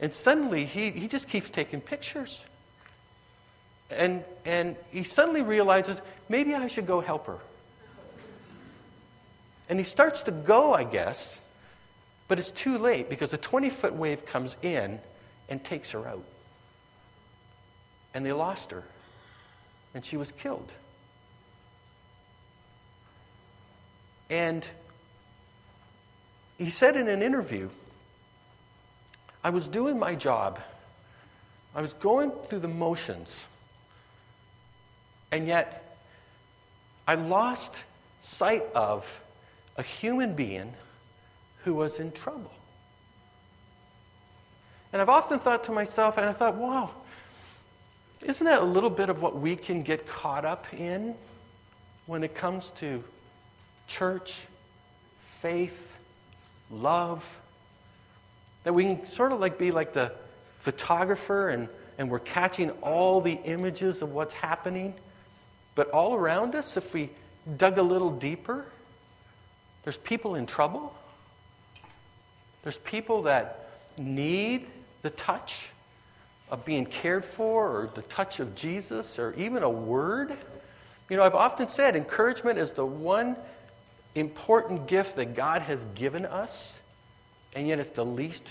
And 0.00 0.12
suddenly, 0.12 0.64
he, 0.64 0.90
he 0.90 1.06
just 1.06 1.28
keeps 1.28 1.50
taking 1.50 1.80
pictures. 1.80 2.40
And, 3.90 4.24
and 4.44 4.76
he 4.90 5.04
suddenly 5.04 5.42
realizes, 5.42 6.00
maybe 6.28 6.54
I 6.54 6.66
should 6.66 6.86
go 6.86 7.00
help 7.00 7.26
her. 7.26 7.38
And 9.68 9.78
he 9.78 9.84
starts 9.84 10.24
to 10.24 10.30
go, 10.30 10.74
I 10.74 10.84
guess, 10.84 11.38
but 12.28 12.38
it's 12.38 12.50
too 12.50 12.78
late 12.78 13.08
because 13.08 13.32
a 13.32 13.38
20 13.38 13.70
foot 13.70 13.94
wave 13.94 14.26
comes 14.26 14.56
in 14.62 14.98
and 15.48 15.62
takes 15.62 15.90
her 15.90 16.06
out. 16.06 16.24
And 18.14 18.24
they 18.24 18.32
lost 18.32 18.70
her, 18.70 18.82
and 19.94 20.04
she 20.04 20.16
was 20.16 20.32
killed. 20.32 20.70
And 24.30 24.66
he 26.58 26.70
said 26.70 26.96
in 26.96 27.08
an 27.08 27.22
interview, 27.22 27.68
I 29.42 29.50
was 29.50 29.68
doing 29.68 29.98
my 29.98 30.14
job. 30.14 30.60
I 31.74 31.82
was 31.82 31.92
going 31.92 32.30
through 32.48 32.60
the 32.60 32.68
motions. 32.68 33.44
And 35.30 35.46
yet, 35.46 35.98
I 37.06 37.16
lost 37.16 37.82
sight 38.20 38.64
of 38.74 39.20
a 39.76 39.82
human 39.82 40.34
being 40.34 40.72
who 41.64 41.74
was 41.74 41.98
in 41.98 42.12
trouble. 42.12 42.52
And 44.92 45.02
I've 45.02 45.08
often 45.08 45.40
thought 45.40 45.64
to 45.64 45.72
myself, 45.72 46.18
and 46.18 46.28
I 46.28 46.32
thought, 46.32 46.54
wow, 46.54 46.90
isn't 48.22 48.46
that 48.46 48.62
a 48.62 48.64
little 48.64 48.90
bit 48.90 49.08
of 49.08 49.20
what 49.20 49.38
we 49.38 49.56
can 49.56 49.82
get 49.82 50.06
caught 50.06 50.44
up 50.44 50.72
in 50.72 51.14
when 52.06 52.22
it 52.22 52.34
comes 52.34 52.70
to 52.78 53.02
church, 53.86 54.34
faith, 55.30 55.94
love. 56.70 57.28
That 58.64 58.72
we 58.72 58.84
can 58.84 59.06
sort 59.06 59.32
of 59.32 59.40
like 59.40 59.58
be 59.58 59.70
like 59.70 59.92
the 59.92 60.12
photographer 60.60 61.48
and, 61.48 61.68
and 61.98 62.10
we're 62.10 62.18
catching 62.18 62.70
all 62.82 63.20
the 63.20 63.38
images 63.44 64.02
of 64.02 64.12
what's 64.12 64.34
happening. 64.34 64.94
But 65.74 65.90
all 65.90 66.14
around 66.14 66.54
us, 66.54 66.76
if 66.76 66.94
we 66.94 67.10
dug 67.56 67.78
a 67.78 67.82
little 67.82 68.10
deeper, 68.10 68.64
there's 69.82 69.98
people 69.98 70.34
in 70.34 70.46
trouble. 70.46 70.94
There's 72.62 72.78
people 72.78 73.22
that 73.22 73.68
need 73.98 74.66
the 75.02 75.10
touch 75.10 75.54
of 76.50 76.64
being 76.64 76.86
cared 76.86 77.24
for 77.24 77.68
or 77.68 77.90
the 77.94 78.02
touch 78.02 78.40
of 78.40 78.54
Jesus 78.54 79.18
or 79.18 79.34
even 79.36 79.62
a 79.62 79.68
word. 79.68 80.36
You 81.10 81.16
know, 81.16 81.22
I've 81.22 81.34
often 81.34 81.68
said 81.68 81.96
encouragement 81.96 82.58
is 82.58 82.72
the 82.72 82.86
one 82.86 83.36
important 84.14 84.86
gift 84.86 85.16
that 85.16 85.34
God 85.34 85.62
has 85.62 85.84
given 85.94 86.24
us, 86.24 86.78
and 87.54 87.66
yet 87.66 87.78
it's 87.78 87.90
the 87.90 88.04
least 88.04 88.44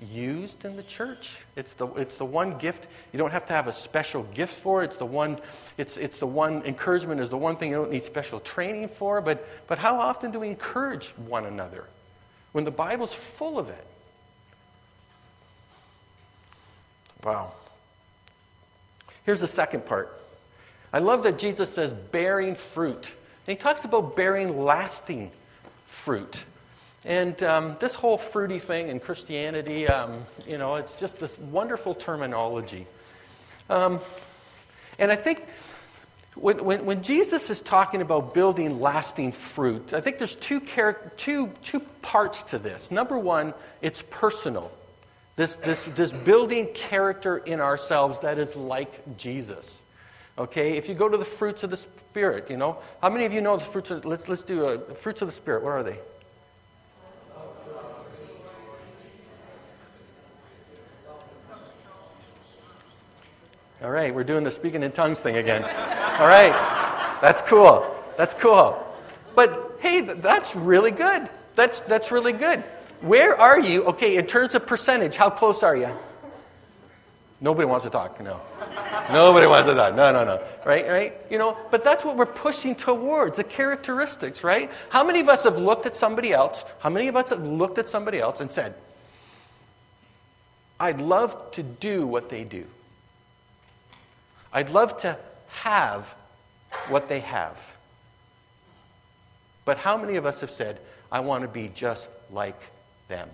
used 0.00 0.64
in 0.64 0.76
the 0.76 0.82
church. 0.82 1.30
It's 1.54 1.72
the, 1.74 1.86
it's 1.94 2.16
the 2.16 2.24
one 2.24 2.58
gift 2.58 2.86
you 3.12 3.18
don't 3.18 3.30
have 3.30 3.46
to 3.46 3.52
have 3.52 3.66
a 3.66 3.72
special 3.72 4.24
gift 4.24 4.60
for. 4.60 4.82
It's 4.82 4.96
the 4.96 5.06
one, 5.06 5.38
it's, 5.78 5.96
it's 5.96 6.18
the 6.18 6.26
one 6.26 6.62
encouragement 6.64 7.20
is 7.20 7.30
the 7.30 7.38
one 7.38 7.56
thing 7.56 7.70
you 7.70 7.76
don't 7.76 7.90
need 7.90 8.04
special 8.04 8.40
training 8.40 8.88
for. 8.88 9.20
But, 9.20 9.46
but 9.68 9.78
how 9.78 9.98
often 9.98 10.32
do 10.32 10.40
we 10.40 10.48
encourage 10.48 11.08
one 11.10 11.46
another 11.46 11.84
when 12.52 12.64
the 12.64 12.70
Bible's 12.70 13.14
full 13.14 13.58
of 13.58 13.68
it? 13.70 13.86
Wow. 17.24 17.52
Here's 19.24 19.40
the 19.40 19.48
second 19.48 19.86
part. 19.86 20.12
I 20.92 20.98
love 21.00 21.24
that 21.24 21.38
Jesus 21.38 21.72
says 21.72 21.92
bearing 21.92 22.54
fruit. 22.54 23.12
And 23.46 23.56
he 23.56 23.62
talks 23.62 23.84
about 23.84 24.16
bearing 24.16 24.64
lasting 24.64 25.30
fruit. 25.86 26.40
And 27.04 27.40
um, 27.44 27.76
this 27.78 27.94
whole 27.94 28.18
fruity 28.18 28.58
thing 28.58 28.88
in 28.88 28.98
Christianity, 28.98 29.86
um, 29.86 30.24
you 30.46 30.58
know, 30.58 30.74
it's 30.74 30.96
just 30.96 31.20
this 31.20 31.38
wonderful 31.38 31.94
terminology. 31.94 32.86
Um, 33.70 34.00
and 34.98 35.12
I 35.12 35.16
think 35.16 35.46
when, 36.34 36.64
when, 36.64 36.84
when, 36.84 37.02
Jesus 37.02 37.48
is 37.48 37.62
talking 37.62 38.02
about 38.02 38.34
building 38.34 38.80
lasting 38.80 39.30
fruit, 39.32 39.94
I 39.94 40.00
think 40.00 40.18
there's 40.18 40.36
two, 40.36 40.60
char- 40.60 41.12
two, 41.16 41.52
two 41.62 41.80
parts 42.02 42.42
to 42.44 42.58
this. 42.58 42.90
Number 42.90 43.16
one, 43.18 43.54
it's 43.80 44.02
personal. 44.10 44.72
This, 45.36 45.56
this, 45.56 45.84
this 45.94 46.12
building 46.12 46.68
character 46.74 47.38
in 47.38 47.60
ourselves 47.60 48.20
that 48.20 48.38
is 48.38 48.56
like 48.56 49.16
Jesus. 49.16 49.82
Okay, 50.38 50.76
if 50.76 50.88
you 50.88 50.94
go 50.94 51.08
to 51.08 51.16
the 51.16 51.24
fruits 51.24 51.62
of 51.62 51.70
the 51.70 51.78
Spirit, 51.78 52.50
you 52.50 52.58
know, 52.58 52.78
how 53.00 53.08
many 53.08 53.24
of 53.24 53.32
you 53.32 53.40
know 53.40 53.56
the 53.56 53.64
fruits 53.64 53.90
of, 53.90 54.04
let's, 54.04 54.28
let's 54.28 54.42
do 54.42 54.66
uh, 54.66 54.78
a, 54.90 54.94
fruits 54.94 55.22
of 55.22 55.28
the 55.28 55.32
Spirit. 55.32 55.62
What 55.62 55.70
are 55.70 55.82
they? 55.82 55.98
All 63.82 63.90
right, 63.90 64.14
we're 64.14 64.24
doing 64.24 64.44
the 64.44 64.50
speaking 64.50 64.82
in 64.82 64.92
tongues 64.92 65.20
thing 65.20 65.36
again. 65.36 65.62
All 65.62 66.26
right, 66.26 67.18
that's 67.20 67.40
cool. 67.42 67.94
That's 68.16 68.34
cool. 68.34 68.82
But 69.34 69.78
hey, 69.80 70.00
that's 70.00 70.54
really 70.56 70.90
good. 70.90 71.28
That's, 71.54 71.80
that's 71.80 72.10
really 72.10 72.32
good. 72.32 72.60
Where 73.00 73.38
are 73.38 73.60
you? 73.60 73.84
Okay, 73.84 74.16
in 74.16 74.26
terms 74.26 74.54
of 74.54 74.66
percentage, 74.66 75.16
how 75.16 75.30
close 75.30 75.62
are 75.62 75.76
you? 75.76 75.90
Nobody 77.40 77.66
wants 77.66 77.84
to 77.84 77.90
talk, 77.90 78.20
no. 78.22 78.40
Nobody 79.10 79.46
wants 79.46 79.68
to 79.68 79.74
talk. 79.74 79.94
No, 79.94 80.12
no, 80.12 80.24
no. 80.24 80.42
Right, 80.64 80.86
right? 80.88 81.14
You 81.30 81.38
know, 81.38 81.56
but 81.70 81.84
that's 81.84 82.04
what 82.04 82.16
we're 82.16 82.26
pushing 82.26 82.74
towards, 82.74 83.36
the 83.36 83.44
characteristics, 83.44 84.42
right? 84.42 84.70
How 84.88 85.04
many 85.04 85.20
of 85.20 85.28
us 85.28 85.44
have 85.44 85.58
looked 85.58 85.86
at 85.86 85.94
somebody 85.94 86.32
else? 86.32 86.64
How 86.80 86.90
many 86.90 87.08
of 87.08 87.16
us 87.16 87.30
have 87.30 87.44
looked 87.44 87.78
at 87.78 87.88
somebody 87.88 88.18
else 88.18 88.40
and 88.40 88.50
said, 88.50 88.74
I'd 90.78 91.00
love 91.00 91.52
to 91.52 91.62
do 91.62 92.06
what 92.06 92.28
they 92.28 92.44
do. 92.44 92.64
I'd 94.52 94.70
love 94.70 94.98
to 94.98 95.18
have 95.48 96.14
what 96.88 97.08
they 97.08 97.20
have. 97.20 97.74
But 99.64 99.78
how 99.78 99.96
many 99.96 100.16
of 100.16 100.26
us 100.26 100.40
have 100.40 100.50
said, 100.50 100.78
I 101.10 101.20
want 101.20 101.42
to 101.42 101.48
be 101.48 101.70
just 101.74 102.08
like 102.30 102.60
them? 103.08 103.28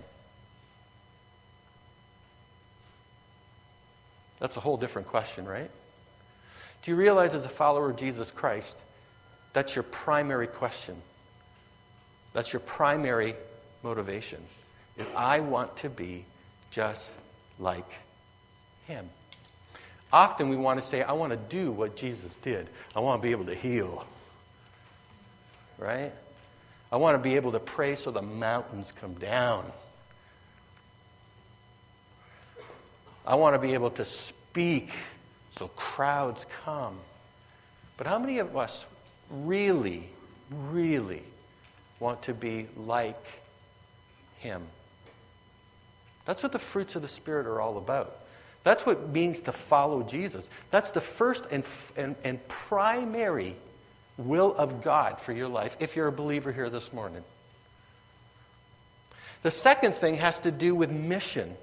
That's 4.43 4.57
a 4.57 4.59
whole 4.59 4.75
different 4.75 5.07
question, 5.07 5.45
right? 5.45 5.71
Do 6.81 6.91
you 6.91 6.97
realize, 6.97 7.33
as 7.33 7.45
a 7.45 7.49
follower 7.49 7.91
of 7.91 7.95
Jesus 7.95 8.29
Christ, 8.29 8.77
that's 9.53 9.73
your 9.73 9.83
primary 9.83 10.47
question? 10.47 10.97
That's 12.33 12.51
your 12.51 12.59
primary 12.59 13.35
motivation. 13.83 14.41
Is 14.97 15.07
I 15.15 15.39
want 15.39 15.77
to 15.77 15.89
be 15.89 16.25
just 16.71 17.09
like 17.57 17.89
him. 18.85 19.09
Often 20.11 20.49
we 20.49 20.57
want 20.57 20.81
to 20.81 20.85
say, 20.85 21.03
I 21.03 21.13
want 21.13 21.31
to 21.31 21.37
do 21.37 21.71
what 21.71 21.95
Jesus 21.95 22.35
did. 22.35 22.67
I 22.93 22.99
want 22.99 23.21
to 23.21 23.25
be 23.25 23.31
able 23.31 23.45
to 23.45 23.55
heal. 23.55 24.05
Right? 25.77 26.11
I 26.91 26.97
want 26.97 27.15
to 27.15 27.23
be 27.23 27.37
able 27.37 27.53
to 27.53 27.59
pray 27.59 27.95
so 27.95 28.11
the 28.11 28.21
mountains 28.21 28.91
come 28.99 29.13
down. 29.13 29.71
I 33.25 33.35
want 33.35 33.55
to 33.55 33.59
be 33.59 33.73
able 33.73 33.91
to 33.91 34.05
speak 34.05 34.91
so 35.57 35.67
crowds 35.69 36.45
come. 36.65 36.97
But 37.97 38.07
how 38.07 38.19
many 38.19 38.39
of 38.39 38.57
us 38.57 38.83
really, 39.29 40.09
really 40.51 41.23
want 41.99 42.23
to 42.23 42.33
be 42.33 42.67
like 42.75 43.23
Him? 44.39 44.63
That's 46.25 46.41
what 46.41 46.51
the 46.51 46.59
fruits 46.59 46.95
of 46.95 47.01
the 47.01 47.07
Spirit 47.07 47.45
are 47.47 47.61
all 47.61 47.77
about. 47.77 48.17
That's 48.63 48.85
what 48.85 48.97
it 48.97 49.09
means 49.09 49.41
to 49.41 49.51
follow 49.51 50.03
Jesus. 50.03 50.49
That's 50.71 50.91
the 50.91 51.01
first 51.01 51.45
and, 51.51 51.65
and, 51.97 52.15
and 52.23 52.47
primary 52.47 53.55
will 54.17 54.55
of 54.55 54.83
God 54.83 55.19
for 55.19 55.33
your 55.33 55.49
life 55.49 55.75
if 55.79 55.95
you're 55.95 56.07
a 56.07 56.13
believer 56.13 56.51
here 56.51 56.69
this 56.69 56.93
morning. 56.93 57.23
The 59.43 59.51
second 59.51 59.95
thing 59.95 60.15
has 60.15 60.39
to 60.41 60.51
do 60.51 60.73
with 60.73 60.89
mission 60.89 61.57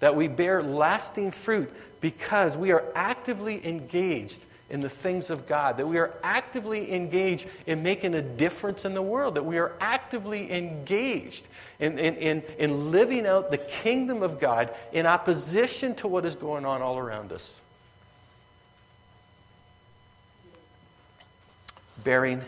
that 0.00 0.16
we 0.16 0.28
bear 0.28 0.62
lasting 0.62 1.30
fruit 1.30 1.72
because 2.00 2.56
we 2.56 2.72
are 2.72 2.84
actively 2.94 3.66
engaged 3.66 4.40
in 4.70 4.80
the 4.80 4.88
things 4.88 5.30
of 5.30 5.46
God, 5.46 5.76
that 5.78 5.86
we 5.86 5.98
are 5.98 6.14
actively 6.22 6.92
engaged 6.92 7.46
in 7.66 7.82
making 7.82 8.14
a 8.14 8.22
difference 8.22 8.84
in 8.84 8.94
the 8.94 9.02
world, 9.02 9.34
that 9.34 9.44
we 9.44 9.58
are 9.58 9.72
actively 9.80 10.50
engaged 10.52 11.44
in, 11.80 11.98
in, 11.98 12.14
in, 12.16 12.42
in 12.58 12.90
living 12.92 13.26
out 13.26 13.50
the 13.50 13.58
kingdom 13.58 14.22
of 14.22 14.38
God 14.38 14.70
in 14.92 15.06
opposition 15.06 15.94
to 15.96 16.08
what 16.08 16.24
is 16.24 16.36
going 16.36 16.64
on 16.64 16.82
all 16.82 16.98
around 16.98 17.32
us. 17.32 17.54
Bearing 22.04 22.40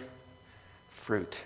fruit. 0.91 1.39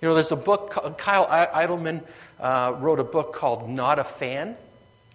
You 0.00 0.08
know, 0.08 0.14
there's 0.14 0.32
a 0.32 0.36
book, 0.36 0.96
Kyle 0.96 1.26
Idleman 1.26 2.02
uh, 2.38 2.74
wrote 2.78 3.00
a 3.00 3.04
book 3.04 3.32
called 3.32 3.68
Not 3.68 3.98
a 3.98 4.04
Fan. 4.04 4.56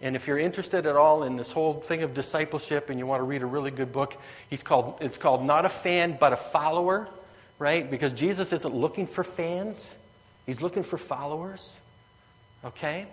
And 0.02 0.16
if 0.16 0.28
you're 0.28 0.40
interested 0.40 0.86
at 0.86 0.96
all 0.96 1.24
in 1.24 1.36
this 1.36 1.52
whole 1.52 1.74
thing 1.74 2.04
of 2.04 2.14
discipleship 2.14 2.90
and 2.90 2.98
you 2.98 3.06
want 3.06 3.20
to 3.20 3.26
read 3.26 3.42
a 3.42 3.46
really 3.46 3.72
good 3.72 3.92
book, 3.92 4.18
he's 4.50 4.64
called, 4.64 4.98
it's 5.02 5.18
called 5.18 5.44
Not 5.44 5.66
a 5.66 5.70
Fan, 5.70 6.18
but 6.20 6.32
a 6.32 6.38
Follower, 6.38 7.08
right? 7.58 7.90
Because 7.90 8.14
Jesus 8.14 8.54
isn't 8.54 8.74
looking 8.74 9.06
for 9.06 9.24
fans, 9.26 9.96
he's 10.46 10.62
looking 10.62 10.84
for 10.84 10.98
followers, 10.98 11.76
okay? 12.64 13.08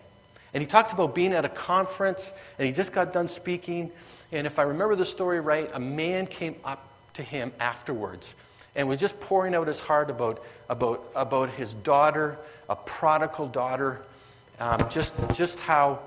And 0.55 0.63
he 0.63 0.67
talks 0.67 0.93
about 0.93 1.15
being 1.15 1.33
at 1.33 1.45
a 1.45 1.49
conference 1.49 2.33
and 2.59 2.67
he 2.67 2.73
just 2.73 2.93
got 2.93 3.13
done 3.13 3.27
speaking. 3.27 3.91
And 4.31 4.47
if 4.47 4.59
I 4.59 4.63
remember 4.63 4.95
the 4.95 5.07
story 5.07 5.41
right, 5.41 5.69
a 5.75 5.81
man 5.81 6.27
came 6.29 6.55
up 6.65 6.89
to 7.15 7.23
him 7.23 7.53
afterwards 7.59 8.33
and 8.77 8.89
was 8.89 9.01
just 9.01 9.19
pouring 9.19 9.57
out 9.57 9.67
his 9.67 9.81
heart 9.81 10.09
about, 10.09 10.45
about, 10.69 11.11
about 11.17 11.51
his 11.51 11.75
daughter, 11.75 12.39
a 12.69 12.77
prodigal 12.77 13.49
daughter, 13.49 14.03
um, 14.61 14.89
just, 14.89 15.15
just 15.35 15.59
how 15.59 15.99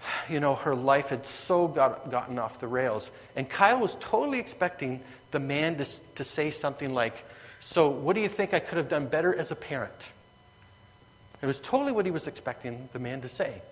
you 0.30 0.40
know, 0.40 0.54
her 0.54 0.74
life 0.74 1.10
had 1.10 1.24
so 1.24 1.68
got, 1.68 2.10
gotten 2.10 2.38
off 2.38 2.60
the 2.60 2.68
rails. 2.68 3.10
And 3.36 3.48
Kyle 3.48 3.80
was 3.80 3.96
totally 4.00 4.38
expecting 4.38 5.00
the 5.30 5.40
man 5.40 5.76
to, 5.76 5.86
to 6.16 6.24
say 6.24 6.50
something 6.50 6.94
like, 6.94 7.24
So, 7.60 7.88
what 7.88 8.14
do 8.14 8.22
you 8.22 8.28
think 8.28 8.54
I 8.54 8.60
could 8.60 8.78
have 8.78 8.88
done 8.88 9.06
better 9.06 9.34
as 9.34 9.50
a 9.50 9.56
parent? 9.56 10.10
It 11.40 11.46
was 11.46 11.60
totally 11.60 11.92
what 11.92 12.04
he 12.04 12.10
was 12.10 12.26
expecting 12.26 12.88
the 12.92 12.98
man 12.98 13.20
to 13.20 13.28
say. 13.28 13.62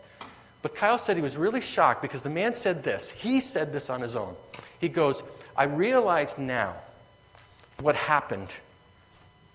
But 0.62 0.74
Kyle 0.74 0.98
said 0.98 1.16
he 1.16 1.22
was 1.22 1.36
really 1.36 1.60
shocked 1.60 2.02
because 2.02 2.22
the 2.22 2.30
man 2.30 2.54
said 2.54 2.82
this. 2.82 3.10
He 3.10 3.40
said 3.40 3.72
this 3.72 3.90
on 3.90 4.00
his 4.00 4.16
own. 4.16 4.34
He 4.80 4.88
goes, 4.88 5.22
I 5.56 5.64
realize 5.64 6.36
now 6.38 6.74
what 7.80 7.96
happened 7.96 8.48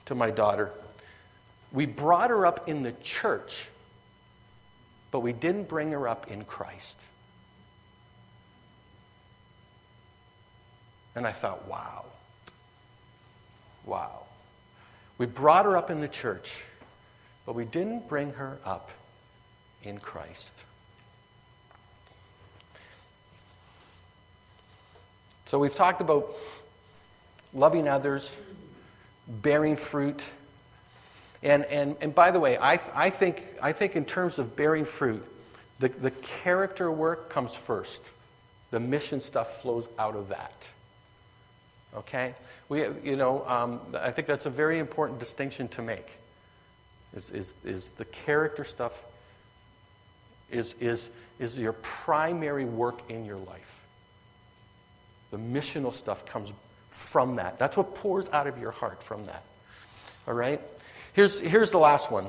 to 0.06 0.16
my 0.16 0.32
daughter. 0.32 0.72
We 1.72 1.86
brought 1.86 2.30
her 2.30 2.46
up 2.46 2.68
in 2.68 2.84
the 2.84 2.92
church 3.04 3.68
but 5.12 5.20
we 5.20 5.34
didn't 5.34 5.68
bring 5.68 5.92
her 5.92 6.08
up 6.08 6.32
in 6.32 6.46
Christ. 6.46 6.98
And 11.16 11.28
I 11.28 11.32
thought, 11.32 11.68
wow. 11.68 12.06
Wow. 13.86 14.24
We 15.18 15.26
brought 15.26 15.66
her 15.66 15.76
up 15.76 15.92
in 15.92 16.00
the 16.00 16.08
church, 16.08 16.50
but 17.46 17.54
we 17.54 17.66
didn't 17.66 18.08
bring 18.08 18.32
her 18.34 18.58
up 18.66 18.90
in 19.84 19.98
Christ. 20.00 20.54
So 25.48 25.60
we've 25.60 25.76
talked 25.76 26.00
about 26.00 26.34
loving 27.54 27.90
others, 27.90 28.34
bearing 29.28 29.76
fruit, 29.76 30.24
and, 31.44 31.66
and, 31.66 31.96
and 32.02 32.14
by 32.14 32.32
the 32.32 32.40
way, 32.40 32.58
I, 32.58 32.80
I, 32.94 33.10
think, 33.10 33.44
I 33.62 33.72
think 33.72 33.96
in 33.96 34.06
terms 34.06 34.38
of 34.38 34.56
bearing 34.56 34.86
fruit, 34.86 35.26
the, 35.80 35.90
the 35.90 36.12
character 36.12 36.92
work 36.92 37.30
comes 37.30 37.56
first. 37.56 38.04
The 38.70 38.80
mission 38.80 39.20
stuff 39.20 39.62
flows 39.62 39.88
out 39.98 40.16
of 40.16 40.30
that. 40.30 40.54
Okay? 41.96 42.36
We, 42.70 42.86
you 43.04 43.16
know, 43.16 43.46
um, 43.48 43.82
I 44.00 44.12
think 44.12 44.28
that's 44.28 44.46
a 44.46 44.50
very 44.50 44.80
important 44.80 45.20
distinction 45.20 45.68
to 45.70 45.82
make. 45.82 46.08
Is, 47.16 47.30
is, 47.32 47.54
is 47.66 47.90
the 47.90 48.06
character 48.06 48.64
stuff 48.64 48.94
is, 50.52 50.76
is, 50.80 51.10
is 51.40 51.58
your 51.58 51.74
primary 51.74 52.66
work 52.66 53.10
in 53.10 53.26
your 53.26 53.38
life. 53.38 53.80
The 55.32 55.38
missional 55.38 55.94
stuff 55.94 56.26
comes 56.26 56.54
from 56.90 57.38
that. 57.38 57.58
That's 57.58 57.76
what 57.76 57.96
pours 57.96 58.30
out 58.30 58.48
of 58.48 58.58
your 58.60 58.72
heart 58.72 59.02
from 59.02 59.26
that. 59.26 59.44
All 60.28 60.34
right? 60.34 60.62
Here's, 61.14 61.40
here's 61.40 61.72
the 61.72 61.80
last 61.80 62.12
one 62.12 62.28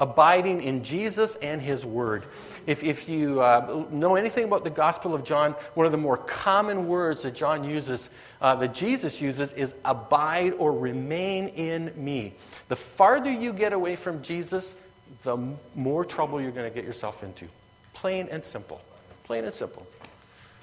abiding 0.00 0.62
in 0.62 0.82
Jesus 0.82 1.36
and 1.36 1.60
His 1.60 1.84
Word. 1.84 2.24
If, 2.66 2.82
if 2.82 3.08
you 3.08 3.42
uh, 3.42 3.84
know 3.90 4.16
anything 4.16 4.44
about 4.44 4.64
the 4.64 4.70
Gospel 4.70 5.14
of 5.14 5.24
John, 5.24 5.52
one 5.74 5.84
of 5.84 5.92
the 5.92 5.98
more 5.98 6.16
common 6.16 6.88
words 6.88 7.22
that 7.22 7.34
John 7.34 7.64
uses, 7.64 8.08
uh, 8.40 8.56
that 8.56 8.74
Jesus 8.74 9.20
uses, 9.20 9.52
is 9.52 9.74
abide 9.84 10.54
or 10.54 10.72
remain 10.72 11.48
in 11.48 11.92
me. 12.02 12.32
The 12.68 12.76
farther 12.76 13.30
you 13.30 13.52
get 13.52 13.74
away 13.74 13.94
from 13.94 14.22
Jesus, 14.22 14.74
the 15.22 15.36
more 15.74 16.04
trouble 16.04 16.40
you're 16.40 16.50
going 16.50 16.68
to 16.68 16.74
get 16.74 16.84
yourself 16.84 17.22
into. 17.22 17.46
Plain 17.92 18.28
and 18.30 18.42
simple. 18.42 18.80
Plain 19.24 19.44
and 19.44 19.52
simple 19.52 19.86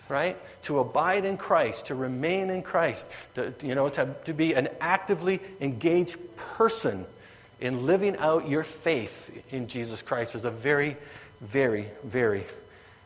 right? 0.10 0.38
To 0.64 0.80
abide 0.80 1.26
in 1.26 1.38
Christ, 1.38 1.88
to 1.88 1.96
remain 1.96 2.50
in 2.50 2.62
Christ, 2.62 3.08
to, 3.36 3.54
you 3.62 3.76
know, 3.76 3.90
to, 3.90 4.16
to 4.26 4.34
be 4.34 4.54
an 4.54 4.70
actively 4.80 5.40
engaged 5.60 6.18
person 6.36 7.06
in 7.60 7.86
living 7.86 8.18
out 8.18 8.48
your 8.48 8.64
faith 8.64 9.32
in 9.52 9.68
Jesus 9.68 10.02
Christ 10.02 10.36
is 10.36 10.46
a 10.46 10.52
very, 10.52 10.96
very, 11.42 11.86
very 12.04 12.44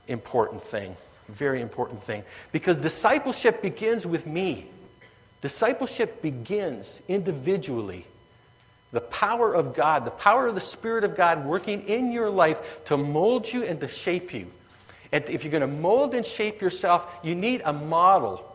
important 0.07 0.63
thing. 0.63 0.95
Very 1.29 1.61
important 1.61 2.03
thing. 2.03 2.23
Because 2.51 2.77
discipleship 2.77 3.61
begins 3.61 4.05
with 4.05 4.27
me. 4.27 4.67
Discipleship 5.41 6.21
begins 6.21 6.99
individually. 7.07 8.05
The 8.91 9.01
power 9.01 9.55
of 9.55 9.73
God, 9.73 10.03
the 10.03 10.11
power 10.11 10.47
of 10.47 10.55
the 10.55 10.61
Spirit 10.61 11.05
of 11.05 11.15
God 11.15 11.45
working 11.45 11.87
in 11.87 12.11
your 12.11 12.29
life 12.29 12.83
to 12.85 12.97
mold 12.97 13.51
you 13.51 13.63
and 13.63 13.79
to 13.79 13.87
shape 13.87 14.33
you 14.33 14.51
if 15.11 15.43
you're 15.43 15.51
going 15.51 15.61
to 15.61 15.67
mold 15.67 16.15
and 16.15 16.25
shape 16.25 16.61
yourself, 16.61 17.05
you 17.23 17.35
need 17.35 17.61
a 17.65 17.73
model. 17.73 18.47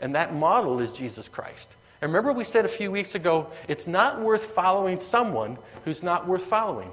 And 0.00 0.14
that 0.14 0.34
model 0.34 0.80
is 0.80 0.92
Jesus 0.92 1.28
Christ. 1.28 1.70
And 2.00 2.12
remember, 2.12 2.32
we 2.32 2.44
said 2.44 2.64
a 2.64 2.68
few 2.68 2.90
weeks 2.90 3.14
ago 3.14 3.48
it's 3.68 3.86
not 3.86 4.20
worth 4.20 4.44
following 4.44 4.98
someone 4.98 5.56
who's 5.84 6.02
not 6.02 6.26
worth 6.26 6.44
following. 6.44 6.90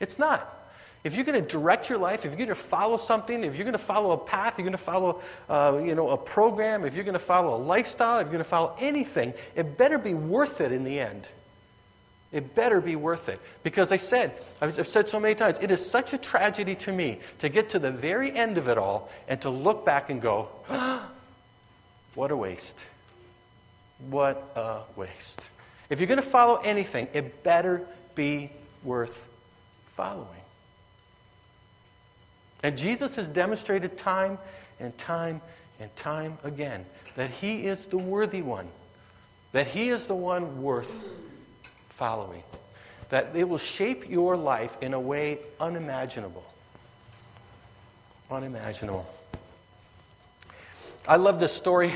It's 0.00 0.18
not. 0.18 0.56
If 1.02 1.14
you're 1.14 1.24
going 1.24 1.42
to 1.42 1.48
direct 1.48 1.88
your 1.88 1.98
life, 1.98 2.24
if 2.24 2.30
you're 2.30 2.36
going 2.36 2.48
to 2.48 2.54
follow 2.54 2.96
something, 2.96 3.44
if 3.44 3.54
you're 3.54 3.64
going 3.64 3.72
to 3.72 3.78
follow 3.78 4.12
a 4.12 4.18
path, 4.18 4.58
you're 4.58 4.64
going 4.64 4.72
to 4.72 4.78
follow 4.78 5.22
uh, 5.48 5.80
you 5.82 5.94
know, 5.94 6.10
a 6.10 6.16
program, 6.16 6.84
if 6.84 6.94
you're 6.94 7.04
going 7.04 7.14
to 7.14 7.18
follow 7.18 7.56
a 7.56 7.62
lifestyle, 7.62 8.18
if 8.18 8.24
you're 8.24 8.32
going 8.32 8.44
to 8.44 8.48
follow 8.48 8.76
anything, 8.78 9.32
it 9.54 9.78
better 9.78 9.96
be 9.96 10.12
worth 10.12 10.60
it 10.60 10.72
in 10.72 10.84
the 10.84 11.00
end. 11.00 11.26
It 12.32 12.54
better 12.54 12.80
be 12.80 12.94
worth 12.94 13.28
it. 13.28 13.40
Because 13.62 13.90
I 13.90 13.96
said, 13.96 14.32
I've 14.60 14.86
said 14.86 15.08
so 15.08 15.18
many 15.18 15.34
times, 15.34 15.58
it 15.60 15.70
is 15.70 15.84
such 15.84 16.12
a 16.12 16.18
tragedy 16.18 16.76
to 16.76 16.92
me 16.92 17.18
to 17.40 17.48
get 17.48 17.70
to 17.70 17.78
the 17.78 17.90
very 17.90 18.32
end 18.36 18.56
of 18.56 18.68
it 18.68 18.78
all 18.78 19.10
and 19.26 19.40
to 19.42 19.50
look 19.50 19.84
back 19.84 20.10
and 20.10 20.22
go, 20.22 20.48
what 22.14 22.30
a 22.30 22.36
waste. 22.36 22.78
What 24.08 24.52
a 24.54 24.82
waste. 24.96 25.40
If 25.88 25.98
you're 25.98 26.06
going 26.06 26.22
to 26.22 26.22
follow 26.22 26.56
anything, 26.56 27.08
it 27.12 27.42
better 27.42 27.82
be 28.14 28.50
worth 28.84 29.26
following. 29.94 30.28
And 32.62 32.78
Jesus 32.78 33.16
has 33.16 33.28
demonstrated 33.28 33.98
time 33.98 34.38
and 34.78 34.96
time 34.98 35.40
and 35.80 35.94
time 35.96 36.38
again 36.44 36.84
that 37.16 37.30
he 37.30 37.66
is 37.66 37.84
the 37.86 37.98
worthy 37.98 38.42
one, 38.42 38.68
that 39.52 39.66
he 39.66 39.90
is 39.90 40.06
the 40.06 40.14
one 40.14 40.62
worth 40.62 40.96
following, 42.00 42.42
that 43.10 43.28
it 43.34 43.46
will 43.46 43.58
shape 43.58 44.08
your 44.08 44.34
life 44.34 44.74
in 44.80 44.94
a 44.94 44.98
way 44.98 45.38
unimaginable. 45.60 46.42
Unimaginable. 48.30 49.06
I 51.06 51.16
love 51.16 51.38
this 51.38 51.52
story. 51.52 51.92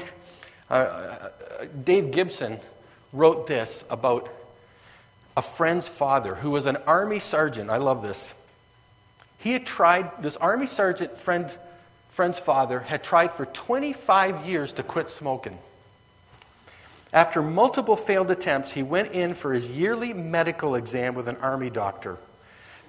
Uh, 0.68 0.74
uh, 0.74 1.28
Dave 1.84 2.10
Gibson 2.10 2.60
wrote 3.14 3.46
this 3.46 3.82
about 3.88 4.28
a 5.38 5.42
friend's 5.42 5.88
father 5.88 6.34
who 6.34 6.50
was 6.50 6.66
an 6.66 6.76
army 6.86 7.18
sergeant. 7.18 7.70
I 7.70 7.78
love 7.78 8.02
this. 8.02 8.34
He 9.38 9.54
had 9.54 9.64
tried, 9.64 10.22
this 10.22 10.36
army 10.36 10.66
sergeant 10.66 11.16
friend, 11.16 11.50
friend's 12.10 12.38
father 12.38 12.78
had 12.78 13.02
tried 13.02 13.32
for 13.32 13.46
25 13.46 14.44
years 14.44 14.74
to 14.74 14.82
quit 14.82 15.08
smoking. 15.08 15.58
After 17.14 17.42
multiple 17.42 17.94
failed 17.94 18.32
attempts, 18.32 18.72
he 18.72 18.82
went 18.82 19.12
in 19.12 19.34
for 19.34 19.54
his 19.54 19.68
yearly 19.70 20.12
medical 20.12 20.74
exam 20.74 21.14
with 21.14 21.28
an 21.28 21.36
army 21.36 21.70
doctor. 21.70 22.18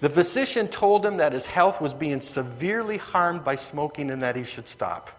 The 0.01 0.09
physician 0.09 0.67
told 0.67 1.05
him 1.05 1.17
that 1.17 1.31
his 1.31 1.45
health 1.45 1.79
was 1.79 1.93
being 1.93 2.21
severely 2.21 2.97
harmed 2.97 3.43
by 3.43 3.53
smoking 3.53 4.09
and 4.09 4.23
that 4.23 4.35
he 4.35 4.43
should 4.43 4.67
stop. 4.67 5.11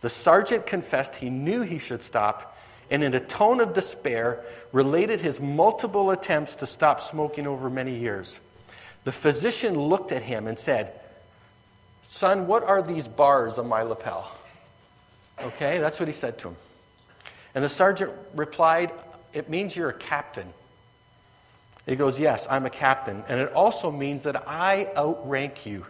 The 0.00 0.10
sergeant 0.10 0.66
confessed 0.66 1.14
he 1.14 1.30
knew 1.30 1.62
he 1.62 1.78
should 1.78 2.02
stop 2.02 2.58
and, 2.90 3.04
in 3.04 3.14
a 3.14 3.20
tone 3.20 3.60
of 3.60 3.72
despair, 3.72 4.44
related 4.72 5.20
his 5.20 5.38
multiple 5.38 6.10
attempts 6.10 6.56
to 6.56 6.66
stop 6.66 7.00
smoking 7.00 7.46
over 7.46 7.70
many 7.70 7.94
years. 7.94 8.40
The 9.04 9.12
physician 9.12 9.78
looked 9.78 10.10
at 10.10 10.22
him 10.22 10.48
and 10.48 10.58
said, 10.58 10.98
Son, 12.04 12.48
what 12.48 12.64
are 12.64 12.82
these 12.82 13.06
bars 13.06 13.58
on 13.58 13.68
my 13.68 13.82
lapel? 13.82 14.28
Okay, 15.40 15.78
that's 15.78 16.00
what 16.00 16.08
he 16.08 16.14
said 16.14 16.36
to 16.38 16.48
him. 16.48 16.56
And 17.54 17.64
the 17.64 17.68
sergeant 17.68 18.12
replied, 18.34 18.92
It 19.32 19.48
means 19.48 19.74
you're 19.74 19.90
a 19.90 19.94
captain. 19.94 20.46
He 21.86 21.96
goes, 21.96 22.18
Yes, 22.20 22.46
I'm 22.48 22.66
a 22.66 22.70
captain. 22.70 23.24
And 23.28 23.40
it 23.40 23.52
also 23.52 23.90
means 23.90 24.22
that 24.24 24.48
I 24.48 24.88
outrank 24.96 25.66
you. 25.66 25.84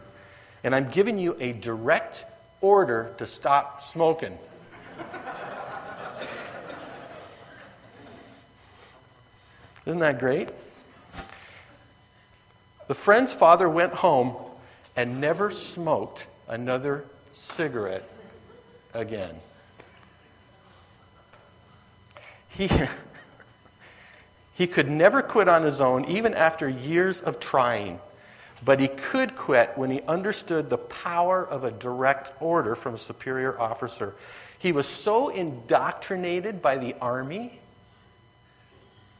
And 0.64 0.74
I'm 0.74 0.90
giving 0.90 1.18
you 1.18 1.36
a 1.40 1.52
direct 1.52 2.24
order 2.60 3.14
to 3.18 3.26
stop 3.26 3.82
smoking. 3.82 4.36
Isn't 9.86 10.00
that 10.00 10.18
great? 10.18 10.50
The 12.88 12.94
friend's 12.94 13.32
father 13.32 13.68
went 13.68 13.94
home 13.94 14.34
and 14.96 15.20
never 15.20 15.50
smoked 15.50 16.26
another 16.48 17.04
cigarette 17.32 18.08
again. 18.92 19.34
He, 22.50 22.70
he 24.54 24.66
could 24.66 24.90
never 24.90 25.22
quit 25.22 25.48
on 25.48 25.62
his 25.62 25.80
own, 25.80 26.04
even 26.06 26.34
after 26.34 26.68
years 26.68 27.20
of 27.20 27.40
trying. 27.40 28.00
But 28.64 28.78
he 28.78 28.88
could 28.88 29.36
quit 29.36 29.72
when 29.76 29.90
he 29.90 30.02
understood 30.02 30.68
the 30.68 30.78
power 30.78 31.46
of 31.46 31.64
a 31.64 31.70
direct 31.70 32.40
order 32.42 32.74
from 32.74 32.94
a 32.94 32.98
superior 32.98 33.58
officer. 33.58 34.14
He 34.58 34.72
was 34.72 34.86
so 34.86 35.30
indoctrinated 35.30 36.60
by 36.60 36.76
the 36.76 36.94
army 37.00 37.58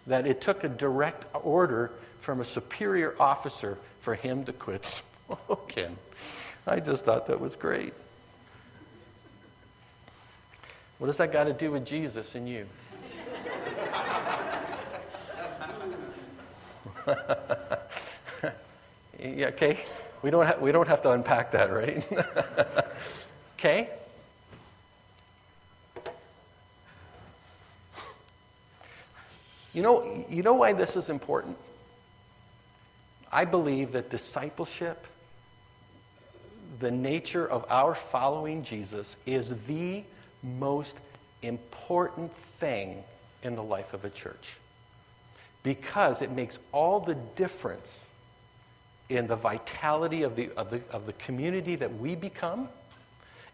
that 0.07 0.27
it 0.27 0.43
took 0.43 0.65
a 0.65 0.69
direct 0.69 1.25
order 1.35 1.91
from 2.21 2.41
a 2.41 2.45
superior 2.45 3.15
officer 3.19 3.79
for 4.01 4.15
him 4.15 4.45
to 4.45 4.53
quit 4.53 4.85
smoking. 5.47 5.97
I 6.67 6.81
just 6.81 7.05
thought 7.05 7.27
that 7.29 7.41
was 7.41 7.57
great. 7.57 7.95
What 10.99 11.07
does 11.07 11.17
that 11.17 11.33
got 11.33 11.45
to 11.45 11.55
do 11.55 11.71
with 11.71 11.87
Jesus 11.87 12.35
and 12.35 12.47
you? 12.47 12.67
okay? 19.23 19.79
We 20.23 20.31
don't, 20.31 20.47
ha- 20.47 20.57
we 20.61 20.73
don't 20.73 20.89
have 20.89 21.03
to 21.03 21.13
unpack 21.13 21.53
that, 21.53 21.73
right? 21.73 22.05
okay? 23.59 23.91
You 29.73 29.83
know, 29.83 30.25
you 30.29 30.43
know 30.43 30.55
why 30.55 30.73
this 30.73 30.97
is 30.97 31.09
important? 31.09 31.57
I 33.33 33.45
believe 33.45 33.93
that 33.93 34.11
discipleship, 34.11 35.07
the 36.81 36.91
nature 36.91 37.47
of 37.47 37.65
our 37.71 37.95
following 37.95 38.65
Jesus, 38.65 39.15
is 39.27 39.55
the 39.67 40.03
most 40.43 40.97
important 41.43 42.35
thing 42.35 43.03
in 43.43 43.55
the 43.55 43.63
life 43.63 43.95
of 43.95 44.05
a 44.05 44.11
church 44.11 44.60
because 45.63 46.23
it 46.23 46.31
makes 46.31 46.59
all 46.73 47.01
the 47.01 47.15
difference 47.37 47.99
in 49.09 49.27
the 49.27 49.37
vitality 49.37 50.23
of 50.23 50.37
the, 50.37 50.51
of 50.57 50.71
the, 50.71 50.81
of 50.91 51.07
the 51.07 51.13
community 51.15 51.77
that 51.77 51.99
we 51.99 52.15
become 52.15 52.69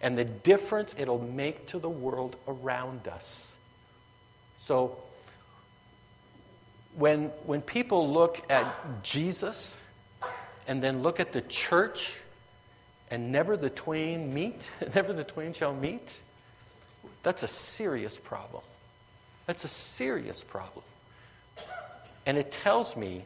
and 0.00 0.16
the 0.16 0.24
difference 0.24 0.94
it'll 0.98 1.22
make 1.22 1.66
to 1.68 1.78
the 1.78 1.88
world 1.88 2.36
around 2.46 3.08
us. 3.08 3.54
So, 4.58 4.96
when, 6.94 7.26
when 7.44 7.60
people 7.62 8.10
look 8.12 8.42
at 8.50 8.66
Jesus 9.02 9.78
and 10.66 10.82
then 10.82 11.02
look 11.02 11.20
at 11.20 11.32
the 11.32 11.42
church 11.42 12.12
and 13.10 13.30
never 13.30 13.56
the 13.56 13.70
twain 13.70 14.32
meet, 14.32 14.70
never 14.94 15.12
the 15.12 15.24
twain 15.24 15.52
shall 15.52 15.74
meet, 15.74 16.18
that's 17.22 17.42
a 17.42 17.48
serious 17.48 18.18
problem. 18.18 18.62
That's 19.46 19.64
a 19.64 19.68
serious 19.68 20.42
problem. 20.42 20.84
And 22.26 22.36
it 22.36 22.50
tells 22.50 22.96
me 22.96 23.22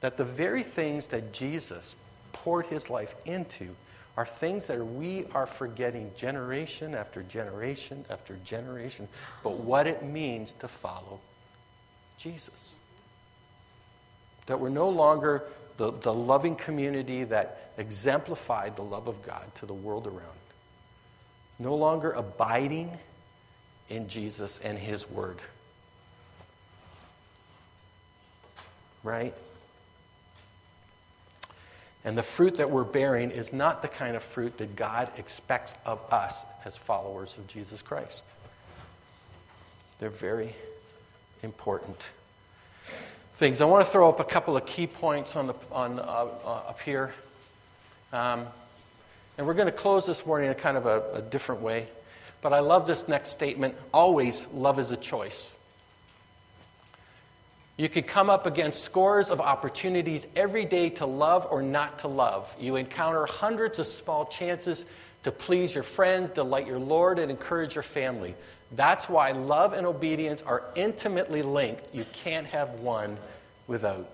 that 0.00 0.16
the 0.16 0.24
very 0.24 0.62
things 0.62 1.08
that 1.08 1.32
Jesus 1.32 1.96
poured 2.32 2.66
his 2.66 2.88
life 2.88 3.14
into 3.24 3.74
are 4.16 4.24
things 4.24 4.66
that 4.66 4.84
we 4.84 5.26
are 5.34 5.46
forgetting 5.46 6.10
generation 6.16 6.94
after 6.94 7.22
generation 7.24 8.04
after 8.08 8.36
generation, 8.44 9.08
but 9.42 9.58
what 9.58 9.86
it 9.86 10.02
means 10.02 10.54
to 10.54 10.68
follow 10.68 11.20
Jesus. 12.18 12.76
That 14.46 14.58
we're 14.58 14.68
no 14.70 14.88
longer 14.88 15.44
the, 15.76 15.90
the 15.90 16.14
loving 16.14 16.56
community 16.56 17.24
that 17.24 17.72
exemplified 17.76 18.76
the 18.76 18.82
love 18.82 19.08
of 19.08 19.22
God 19.26 19.44
to 19.56 19.66
the 19.66 19.74
world 19.74 20.06
around. 20.06 20.20
No 21.58 21.74
longer 21.74 22.12
abiding 22.12 22.96
in 23.90 24.08
Jesus 24.08 24.60
and 24.62 24.78
his 24.78 25.08
word. 25.10 25.38
Right? 29.06 29.34
And 32.04 32.16
the 32.16 32.22
fruit 32.22 32.58
that 32.58 32.70
we're 32.70 32.84
bearing 32.84 33.30
is 33.30 33.52
not 33.52 33.82
the 33.82 33.88
kind 33.88 34.16
of 34.16 34.22
fruit 34.22 34.58
that 34.58 34.76
God 34.76 35.10
expects 35.16 35.74
of 35.84 36.00
us 36.12 36.44
as 36.64 36.76
followers 36.76 37.34
of 37.38 37.46
Jesus 37.48 37.82
Christ. 37.82 38.24
They're 39.98 40.10
very 40.10 40.54
important 41.42 41.98
things. 43.38 43.60
I 43.60 43.64
want 43.64 43.84
to 43.84 43.90
throw 43.90 44.08
up 44.08 44.20
a 44.20 44.24
couple 44.24 44.56
of 44.56 44.66
key 44.66 44.86
points 44.86 45.36
on 45.36 45.46
the, 45.48 45.54
on, 45.72 45.98
uh, 45.98 46.02
uh, 46.02 46.48
up 46.68 46.80
here. 46.80 47.12
Um, 48.12 48.46
and 49.36 49.46
we're 49.46 49.54
going 49.54 49.66
to 49.66 49.72
close 49.72 50.06
this 50.06 50.24
morning 50.24 50.48
in 50.48 50.54
kind 50.54 50.76
of 50.76 50.86
a, 50.86 51.02
a 51.14 51.22
different 51.22 51.60
way. 51.60 51.88
But 52.40 52.52
I 52.52 52.60
love 52.60 52.86
this 52.86 53.08
next 53.08 53.30
statement 53.30 53.74
always, 53.92 54.46
love 54.54 54.78
is 54.78 54.90
a 54.90 54.96
choice. 54.96 55.52
You 57.76 57.90
could 57.90 58.06
come 58.06 58.30
up 58.30 58.46
against 58.46 58.84
scores 58.84 59.28
of 59.28 59.40
opportunities 59.40 60.26
every 60.34 60.64
day 60.64 60.88
to 60.90 61.06
love 61.06 61.46
or 61.50 61.60
not 61.60 61.98
to 62.00 62.08
love. 62.08 62.54
You 62.58 62.76
encounter 62.76 63.26
hundreds 63.26 63.78
of 63.78 63.86
small 63.86 64.24
chances 64.26 64.86
to 65.24 65.30
please 65.30 65.74
your 65.74 65.82
friends, 65.82 66.30
delight 66.30 66.66
your 66.66 66.78
Lord, 66.78 67.18
and 67.18 67.30
encourage 67.30 67.74
your 67.74 67.82
family. 67.82 68.34
That's 68.72 69.08
why 69.08 69.32
love 69.32 69.74
and 69.74 69.86
obedience 69.86 70.40
are 70.42 70.62
intimately 70.74 71.42
linked. 71.42 71.94
You 71.94 72.06
can't 72.12 72.46
have 72.46 72.70
one 72.80 73.18
without 73.66 74.08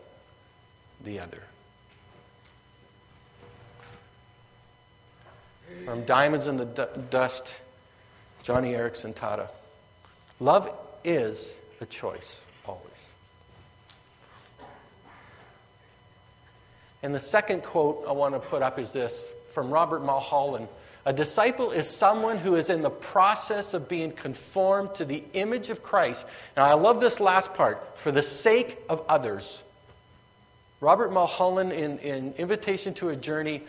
the 1.05 1.21
other. 1.21 1.43
From 5.85 6.05
Diamonds 6.05 6.49
in 6.49 6.57
the 6.57 6.65
D- 6.65 7.01
Dust, 7.11 7.47
Joni 8.45 8.77
Eareckson 8.77 9.15
Tada. 9.15 9.49
Love 10.41 10.71
is 11.05 11.49
a 11.81 11.87
choice, 11.87 12.43
always. 12.67 13.12
And 17.03 17.15
the 17.15 17.21
second 17.21 17.63
quote 17.63 18.05
I 18.07 18.13
want 18.13 18.35
to 18.35 18.41
put 18.41 18.63
up 18.63 18.79
is 18.79 18.93
this 18.93 19.29
from 19.53 19.71
Robert 19.71 20.03
Mulholland. 20.05 20.69
A 21.05 21.13
disciple 21.13 21.73
is 21.73 21.89
someone 21.89 22.39
who 22.39 22.55
is 22.55 22.71
in 22.71 22.83
the 22.83 22.91
process 22.91 23.75
of 23.75 23.89
being 23.89 24.13
conformed 24.13 24.95
to 24.95 25.05
the 25.05 25.25
image 25.33 25.69
of 25.69 25.83
Christ. 25.83 26.25
Now, 26.57 26.65
I 26.65 26.75
love 26.75 27.01
this 27.01 27.19
last 27.19 27.55
part 27.55 27.99
for 27.99 28.13
the 28.13 28.23
sake 28.23 28.79
of 28.89 29.05
others. 29.09 29.63
Robert 30.81 31.13
Mulholland, 31.13 31.73
in, 31.73 31.99
in 31.99 32.35
Invitation 32.35 32.95
to 32.95 33.09
a 33.09 33.17
Journey, 33.17 33.63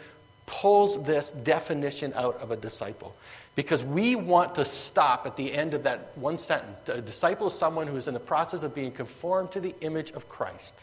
pulls 0.46 1.04
this 1.04 1.32
definition 1.32 2.14
out 2.16 2.40
of 2.40 2.52
a 2.52 2.56
disciple. 2.56 3.16
Because 3.56 3.84
we 3.84 4.16
want 4.16 4.56
to 4.56 4.66
stop 4.66 5.26
at 5.26 5.36
the 5.36 5.54
end 5.54 5.74
of 5.74 5.84
that 5.84 6.16
one 6.16 6.38
sentence. 6.38 6.82
A 6.88 7.02
disciple 7.02 7.48
is 7.48 7.54
someone 7.54 7.88
who 7.88 7.98
is 7.98 8.08
in 8.08 8.14
the 8.14 8.20
process 8.20 8.62
of 8.62 8.76
being 8.76 8.92
conformed 8.92 9.52
to 9.52 9.60
the 9.60 9.74
image 9.82 10.12
of 10.12 10.30
Christ. 10.30 10.76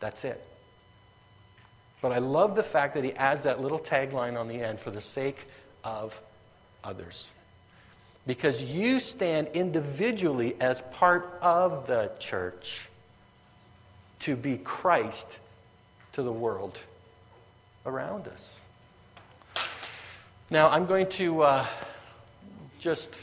That's 0.00 0.24
it. 0.24 0.42
But 2.02 2.10
I 2.10 2.18
love 2.18 2.56
the 2.56 2.64
fact 2.64 2.94
that 2.94 3.04
he 3.04 3.12
adds 3.12 3.44
that 3.44 3.62
little 3.62 3.78
tagline 3.78 4.38
on 4.38 4.48
the 4.48 4.60
end 4.60 4.80
for 4.80 4.90
the 4.90 5.00
sake 5.00 5.46
of 5.84 6.20
others. 6.84 7.28
Because 8.26 8.60
you 8.60 9.00
stand 9.00 9.48
individually 9.54 10.56
as 10.60 10.82
part 10.92 11.38
of 11.40 11.86
the 11.86 12.10
church 12.18 12.88
to 14.20 14.36
be 14.36 14.58
Christ 14.58 15.38
to 16.12 16.22
the 16.22 16.32
world 16.32 16.78
around 17.86 18.26
us. 18.28 18.58
Now, 20.50 20.68
I'm 20.68 20.86
going 20.86 21.08
to 21.10 21.42
uh, 21.42 21.66
just 22.78 23.14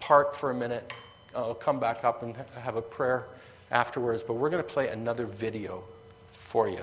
park 0.00 0.34
for 0.34 0.50
a 0.50 0.54
minute. 0.54 0.92
I'll 1.34 1.54
come 1.54 1.78
back 1.78 2.04
up 2.04 2.22
and 2.22 2.34
have 2.60 2.76
a 2.76 2.82
prayer 2.82 3.26
afterwards, 3.70 4.22
but 4.22 4.34
we're 4.34 4.50
going 4.50 4.62
to 4.62 4.68
play 4.68 4.88
another 4.88 5.26
video 5.26 5.82
for 6.56 6.70
you. 6.70 6.80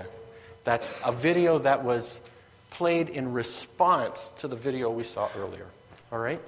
That's 0.66 0.94
a 1.04 1.12
video 1.12 1.58
that 1.58 1.84
was 1.84 2.22
played 2.70 3.10
in 3.10 3.34
response 3.34 4.32
to 4.38 4.48
the 4.48 4.56
video 4.56 4.92
we 4.92 5.04
saw 5.04 5.28
earlier. 5.36 5.66
All 6.12 6.20
right? 6.20 6.40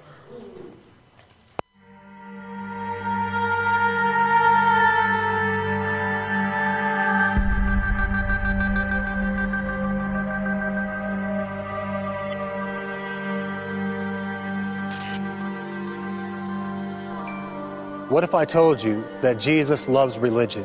What 18.08 18.22
if 18.22 18.36
I 18.36 18.44
told 18.44 18.80
you 18.80 19.04
that 19.20 19.40
Jesus 19.40 19.88
loves 19.88 20.16
religion, 20.16 20.64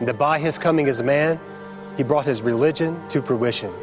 and 0.00 0.06
that 0.06 0.18
by 0.18 0.38
his 0.38 0.58
coming 0.58 0.86
as 0.86 1.00
a 1.00 1.02
man, 1.02 1.40
he 1.98 2.04
brought 2.04 2.24
his 2.24 2.40
religion 2.40 2.96
to 3.08 3.20
fruition. 3.20 3.74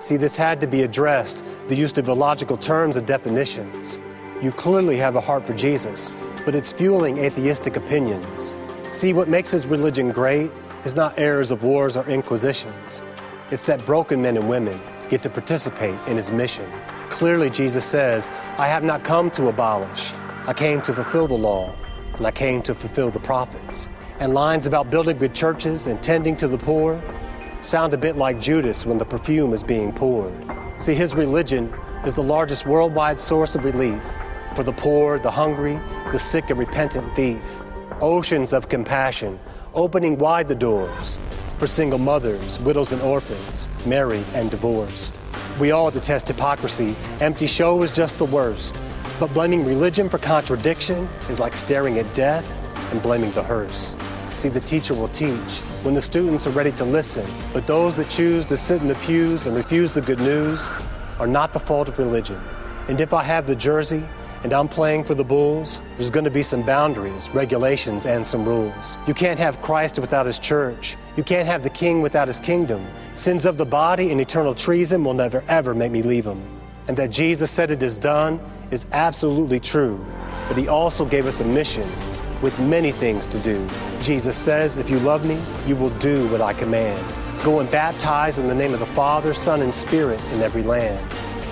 See, 0.00 0.16
this 0.16 0.36
had 0.36 0.60
to 0.60 0.66
be 0.66 0.82
addressed, 0.82 1.44
the 1.68 1.76
use 1.76 1.96
of 1.96 2.08
illogical 2.08 2.56
terms 2.56 2.96
and 2.96 3.06
definitions. 3.06 4.00
You 4.42 4.50
clearly 4.50 4.96
have 4.96 5.14
a 5.14 5.20
heart 5.20 5.46
for 5.46 5.54
Jesus, 5.54 6.10
but 6.44 6.56
it's 6.56 6.72
fueling 6.72 7.18
atheistic 7.18 7.76
opinions. 7.76 8.56
See, 8.90 9.12
what 9.12 9.28
makes 9.28 9.52
his 9.52 9.64
religion 9.64 10.10
great 10.10 10.50
is 10.84 10.96
not 10.96 11.16
errors 11.16 11.52
of 11.52 11.62
wars 11.62 11.96
or 11.96 12.04
inquisitions. 12.08 13.00
It's 13.52 13.62
that 13.62 13.86
broken 13.86 14.20
men 14.20 14.36
and 14.36 14.48
women 14.48 14.80
get 15.08 15.22
to 15.22 15.30
participate 15.30 15.98
in 16.08 16.16
his 16.16 16.32
mission. 16.32 16.68
Clearly, 17.10 17.48
Jesus 17.48 17.84
says, 17.84 18.28
I 18.58 18.66
have 18.66 18.82
not 18.82 19.04
come 19.04 19.30
to 19.30 19.46
abolish. 19.46 20.14
I 20.48 20.52
came 20.52 20.82
to 20.82 20.92
fulfill 20.92 21.28
the 21.28 21.34
law, 21.34 21.72
and 22.14 22.26
I 22.26 22.32
came 22.32 22.60
to 22.62 22.74
fulfill 22.74 23.12
the 23.12 23.20
prophets. 23.20 23.88
And 24.18 24.34
lines 24.34 24.66
about 24.66 24.90
building 24.90 25.18
good 25.18 25.34
churches 25.34 25.86
and 25.86 26.02
tending 26.02 26.36
to 26.38 26.48
the 26.48 26.58
poor, 26.58 27.00
sound 27.62 27.94
a 27.94 27.96
bit 27.96 28.16
like 28.16 28.40
Judas 28.40 28.84
when 28.84 28.98
the 28.98 29.04
perfume 29.04 29.52
is 29.52 29.62
being 29.62 29.92
poured. 29.92 30.34
See, 30.78 30.94
his 30.94 31.14
religion 31.14 31.72
is 32.04 32.14
the 32.14 32.22
largest 32.22 32.66
worldwide 32.66 33.20
source 33.20 33.54
of 33.54 33.64
relief 33.64 34.02
for 34.56 34.64
the 34.64 34.72
poor, 34.72 35.18
the 35.18 35.30
hungry, 35.30 35.78
the 36.10 36.18
sick, 36.18 36.50
and 36.50 36.58
repentant 36.58 37.14
thief. 37.14 37.60
Oceans 38.00 38.52
of 38.52 38.68
compassion, 38.68 39.38
opening 39.74 40.18
wide 40.18 40.48
the 40.48 40.54
doors 40.54 41.18
for 41.58 41.68
single 41.68 41.98
mothers, 41.98 42.58
widows, 42.60 42.90
and 42.90 43.00
orphans, 43.02 43.68
married 43.86 44.24
and 44.34 44.50
divorced. 44.50 45.20
We 45.60 45.70
all 45.70 45.90
detest 45.92 46.26
hypocrisy. 46.26 46.96
Empty 47.20 47.46
show 47.46 47.82
is 47.82 47.94
just 47.94 48.18
the 48.18 48.24
worst. 48.24 48.82
But 49.20 49.32
blaming 49.32 49.64
religion 49.64 50.08
for 50.08 50.18
contradiction 50.18 51.08
is 51.28 51.38
like 51.38 51.56
staring 51.56 51.98
at 51.98 52.12
death 52.14 52.44
and 52.92 53.00
blaming 53.00 53.30
the 53.32 53.42
hearse. 53.42 53.94
See, 54.32 54.48
the 54.48 54.60
teacher 54.60 54.94
will 54.94 55.08
teach 55.08 55.60
when 55.82 55.94
the 55.94 56.02
students 56.02 56.46
are 56.46 56.50
ready 56.50 56.72
to 56.72 56.84
listen, 56.84 57.28
but 57.52 57.66
those 57.66 57.94
that 57.96 58.08
choose 58.08 58.46
to 58.46 58.56
sit 58.56 58.80
in 58.80 58.88
the 58.88 58.94
pews 58.96 59.46
and 59.46 59.56
refuse 59.56 59.90
the 59.90 60.00
good 60.00 60.20
news 60.20 60.68
are 61.18 61.26
not 61.26 61.52
the 61.52 61.60
fault 61.60 61.88
of 61.88 61.98
religion. 61.98 62.40
And 62.88 63.00
if 63.00 63.12
I 63.12 63.22
have 63.22 63.46
the 63.46 63.54
jersey 63.54 64.02
and 64.42 64.52
I'm 64.52 64.68
playing 64.68 65.04
for 65.04 65.14
the 65.14 65.22
Bulls, 65.22 65.82
there's 65.96 66.10
going 66.10 66.24
to 66.24 66.30
be 66.30 66.42
some 66.42 66.62
boundaries, 66.62 67.30
regulations, 67.30 68.06
and 68.06 68.26
some 68.26 68.44
rules. 68.44 68.98
You 69.06 69.14
can't 69.14 69.38
have 69.38 69.60
Christ 69.60 69.98
without 69.98 70.26
his 70.26 70.38
church. 70.38 70.96
You 71.16 71.22
can't 71.22 71.46
have 71.46 71.62
the 71.62 71.70
king 71.70 72.00
without 72.00 72.26
his 72.26 72.40
kingdom. 72.40 72.84
Sins 73.14 73.44
of 73.44 73.58
the 73.58 73.66
body 73.66 74.10
and 74.10 74.20
eternal 74.20 74.54
treason 74.54 75.04
will 75.04 75.14
never 75.14 75.44
ever 75.46 75.74
make 75.74 75.92
me 75.92 76.02
leave 76.02 76.26
him. 76.26 76.42
And 76.88 76.96
that 76.96 77.10
Jesus 77.10 77.50
said 77.50 77.70
it 77.70 77.82
is 77.82 77.98
done 77.98 78.40
is 78.72 78.86
absolutely 78.92 79.60
true. 79.60 80.04
But 80.48 80.56
he 80.56 80.66
also 80.66 81.04
gave 81.04 81.26
us 81.26 81.40
a 81.40 81.44
mission 81.44 81.86
with 82.42 82.58
many 82.60 82.92
things 82.92 83.26
to 83.28 83.38
do. 83.38 83.66
Jesus 84.02 84.36
says, 84.36 84.76
If 84.76 84.90
you 84.90 84.98
love 84.98 85.26
me, 85.26 85.40
you 85.66 85.76
will 85.76 85.96
do 85.98 86.28
what 86.28 86.40
I 86.40 86.52
command. 86.52 87.02
Go 87.44 87.60
and 87.60 87.70
baptize 87.70 88.38
in 88.38 88.48
the 88.48 88.54
name 88.54 88.74
of 88.74 88.80
the 88.80 88.86
Father, 88.86 89.32
Son, 89.32 89.62
and 89.62 89.72
Spirit 89.72 90.20
in 90.32 90.42
every 90.42 90.62
land. 90.62 91.00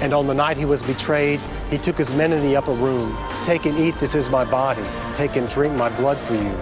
And 0.03 0.13
on 0.13 0.27
the 0.27 0.35
night 0.35 0.57
he 0.57 0.65
was 0.65 0.83
betrayed, 0.83 1.41
he 1.71 1.79
took 1.79 1.97
his 1.97 2.13
men 2.13 2.33
in 2.33 2.43
the 2.43 2.57
upper 2.57 2.73
room. 2.73 3.17
Take 3.45 3.67
and 3.67 3.79
eat, 3.79 3.95
this 3.97 4.15
is 4.15 4.29
my 4.29 4.45
body. 4.45 4.85
Take 5.15 5.37
and 5.37 5.49
drink 5.49 5.75
my 5.77 5.89
blood 5.97 6.19
for 6.19 6.35
you. 6.35 6.55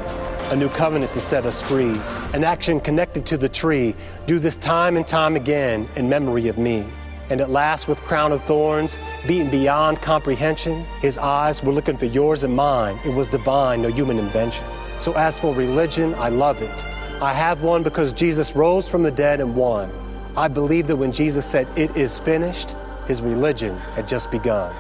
A 0.51 0.57
new 0.57 0.69
covenant 0.71 1.13
to 1.13 1.21
set 1.21 1.47
us 1.47 1.61
free. 1.61 2.01
An 2.33 2.45
action 2.45 2.81
connected 2.81 3.27
to 3.27 3.37
the 3.37 3.49
tree. 3.49 3.95
Do 4.27 4.39
this 4.39 4.57
time 4.57 4.97
and 4.97 5.07
time 5.07 5.37
again 5.37 5.89
in 5.97 6.09
memory 6.09 6.49
of 6.49 6.59
me 6.59 6.87
and 7.31 7.41
at 7.41 7.51
last 7.51 7.89
with 7.89 8.01
crown 8.03 8.33
of 8.33 8.45
thorns, 8.45 8.99
beaten 9.27 9.51
beyond 9.51 10.01
comprehension, 10.01 10.85
his 11.01 11.19
eyes 11.19 11.63
were 11.63 11.73
looking 11.73 11.97
for 11.97 12.07
yours 12.07 12.45
and 12.45 12.55
mine. 12.55 12.99
It 13.05 13.15
was 13.15 13.27
divine, 13.27 13.83
no 13.83 13.89
human 13.89 14.19
invention. 14.19 14.67
So 14.99 15.13
as 15.15 15.39
for 15.39 15.55
religion, 15.55 16.15
I 16.15 16.29
love 16.29 16.63
it. 16.63 16.85
I 17.23 17.33
have 17.33 17.63
one 17.63 17.83
because 17.83 18.13
Jesus 18.13 18.55
rose 18.55 18.89
from 18.89 19.03
the 19.03 19.11
dead 19.11 19.41
and 19.41 19.55
won. 19.57 19.91
I 20.37 20.49
believe 20.49 20.87
that 20.87 20.97
when 20.97 21.13
Jesus 21.13 21.45
said, 21.45 21.67
It 21.77 21.97
is 21.97 22.19
finished, 22.19 22.75
his 23.07 23.23
religion 23.23 23.77
had 23.95 24.07
just 24.07 24.31
begun. 24.31 24.75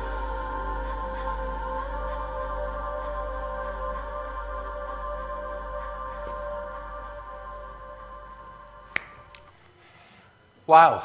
Wow. 10.69 11.03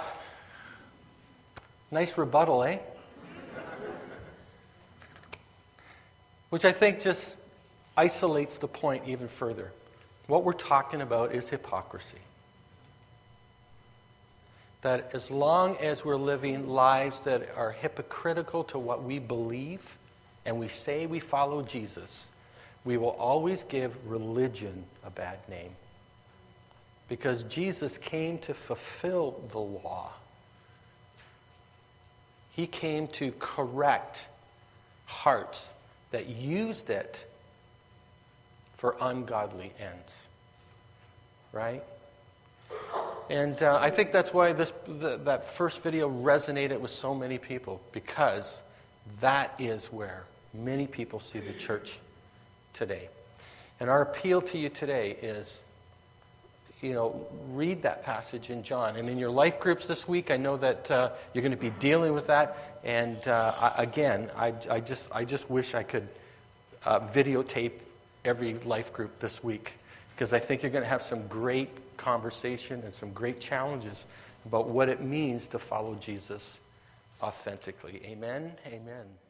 Nice 1.94 2.18
rebuttal, 2.18 2.64
eh? 2.64 2.80
Which 6.50 6.66
I 6.66 6.72
think 6.72 7.00
just 7.00 7.40
isolates 7.96 8.56
the 8.56 8.68
point 8.68 9.04
even 9.06 9.28
further. 9.28 9.72
What 10.26 10.44
we're 10.44 10.54
talking 10.54 11.02
about 11.02 11.36
is 11.36 11.50
hypocrisy. 11.50 12.18
That 14.82 15.12
as 15.14 15.30
long 15.30 15.78
as 15.78 16.04
we're 16.04 16.16
living 16.16 16.68
lives 16.68 17.20
that 17.22 17.48
are 17.56 17.72
hypocritical 17.72 18.64
to 18.66 18.80
what 18.80 19.04
we 19.04 19.20
believe 19.20 19.96
and 20.48 20.58
we 20.58 20.70
say 20.70 21.06
we 21.06 21.20
follow 21.20 21.62
Jesus, 21.62 22.28
we 22.86 22.98
will 22.98 23.16
always 23.20 23.62
give 23.62 23.96
religion 24.10 24.84
a 25.06 25.12
bad 25.12 25.38
name. 25.48 25.76
Because 27.08 27.44
Jesus 27.44 28.00
came 28.00 28.40
to 28.40 28.56
fulfill 28.56 29.40
the 29.52 29.60
law. 29.60 30.10
He 32.54 32.68
came 32.68 33.08
to 33.10 33.34
correct 33.40 34.26
hearts 35.06 35.68
that 36.12 36.28
used 36.28 36.90
it 36.90 37.26
for 38.78 38.96
ungodly 39.02 39.72
ends. 39.80 40.14
Right? 41.52 41.84
And 43.30 43.62
uh, 43.64 43.80
I 43.82 43.90
think 43.90 44.12
that's 44.12 44.34
why 44.34 44.54
this, 44.54 44.74
the, 44.88 45.18
that 45.24 45.50
first 45.50 45.82
video 45.82 46.10
resonated 46.10 46.80
with 46.80 46.92
so 46.92 47.16
many 47.16 47.38
people, 47.38 47.82
because 47.92 48.60
that 49.22 49.54
is 49.60 49.86
where 49.86 50.24
many 50.54 50.88
people 50.88 51.20
see 51.20 51.40
the 51.40 51.54
church 51.54 51.98
today. 52.74 53.10
And 53.80 53.90
our 53.90 54.02
appeal 54.02 54.42
to 54.42 54.58
you 54.58 54.70
today 54.70 55.18
is 55.22 55.60
you 56.84 56.94
know, 56.94 57.26
read 57.52 57.82
that 57.84 58.04
passage 58.04 58.50
in 58.50 58.62
John. 58.62 58.98
And 58.98 59.10
in 59.10 59.18
your 59.18 59.32
life 59.32 59.60
groups 59.60 59.88
this 59.88 60.08
week, 60.08 60.30
I 60.30 60.38
know 60.38 60.58
that 60.58 60.92
uh, 60.92 61.10
you're 61.34 61.42
going 61.42 61.52
to 61.52 61.58
be 61.58 61.72
dealing 61.72 62.14
with 62.14 62.28
that. 62.28 62.80
And 62.84 63.26
uh, 63.28 63.54
I, 63.60 63.84
again, 63.84 64.30
I, 64.36 64.54
I, 64.70 64.80
just, 64.82 65.10
I 65.14 65.24
just 65.24 65.50
wish 65.50 65.74
I 65.74 65.84
could 65.84 66.08
uh, 66.86 67.00
videotape 67.00 67.72
every 68.26 68.56
life 68.66 68.92
group 68.92 69.18
this 69.20 69.44
week 69.44 69.74
because 70.14 70.34
I 70.34 70.40
think 70.40 70.62
you're 70.62 70.72
going 70.72 70.84
to 70.84 70.90
have 70.90 71.02
some 71.02 71.26
great 71.28 71.70
conversation 71.98 72.82
and 72.84 72.94
some 72.94 73.12
great 73.14 73.40
challenges 73.40 74.04
about 74.46 74.68
what 74.68 74.90
it 74.90 75.02
means 75.02 75.48
to 75.48 75.60
follow 75.60 75.96
Jesus 75.96 76.58
authentically. 77.22 78.02
Amen. 78.06 78.52
Amen. 78.68 79.23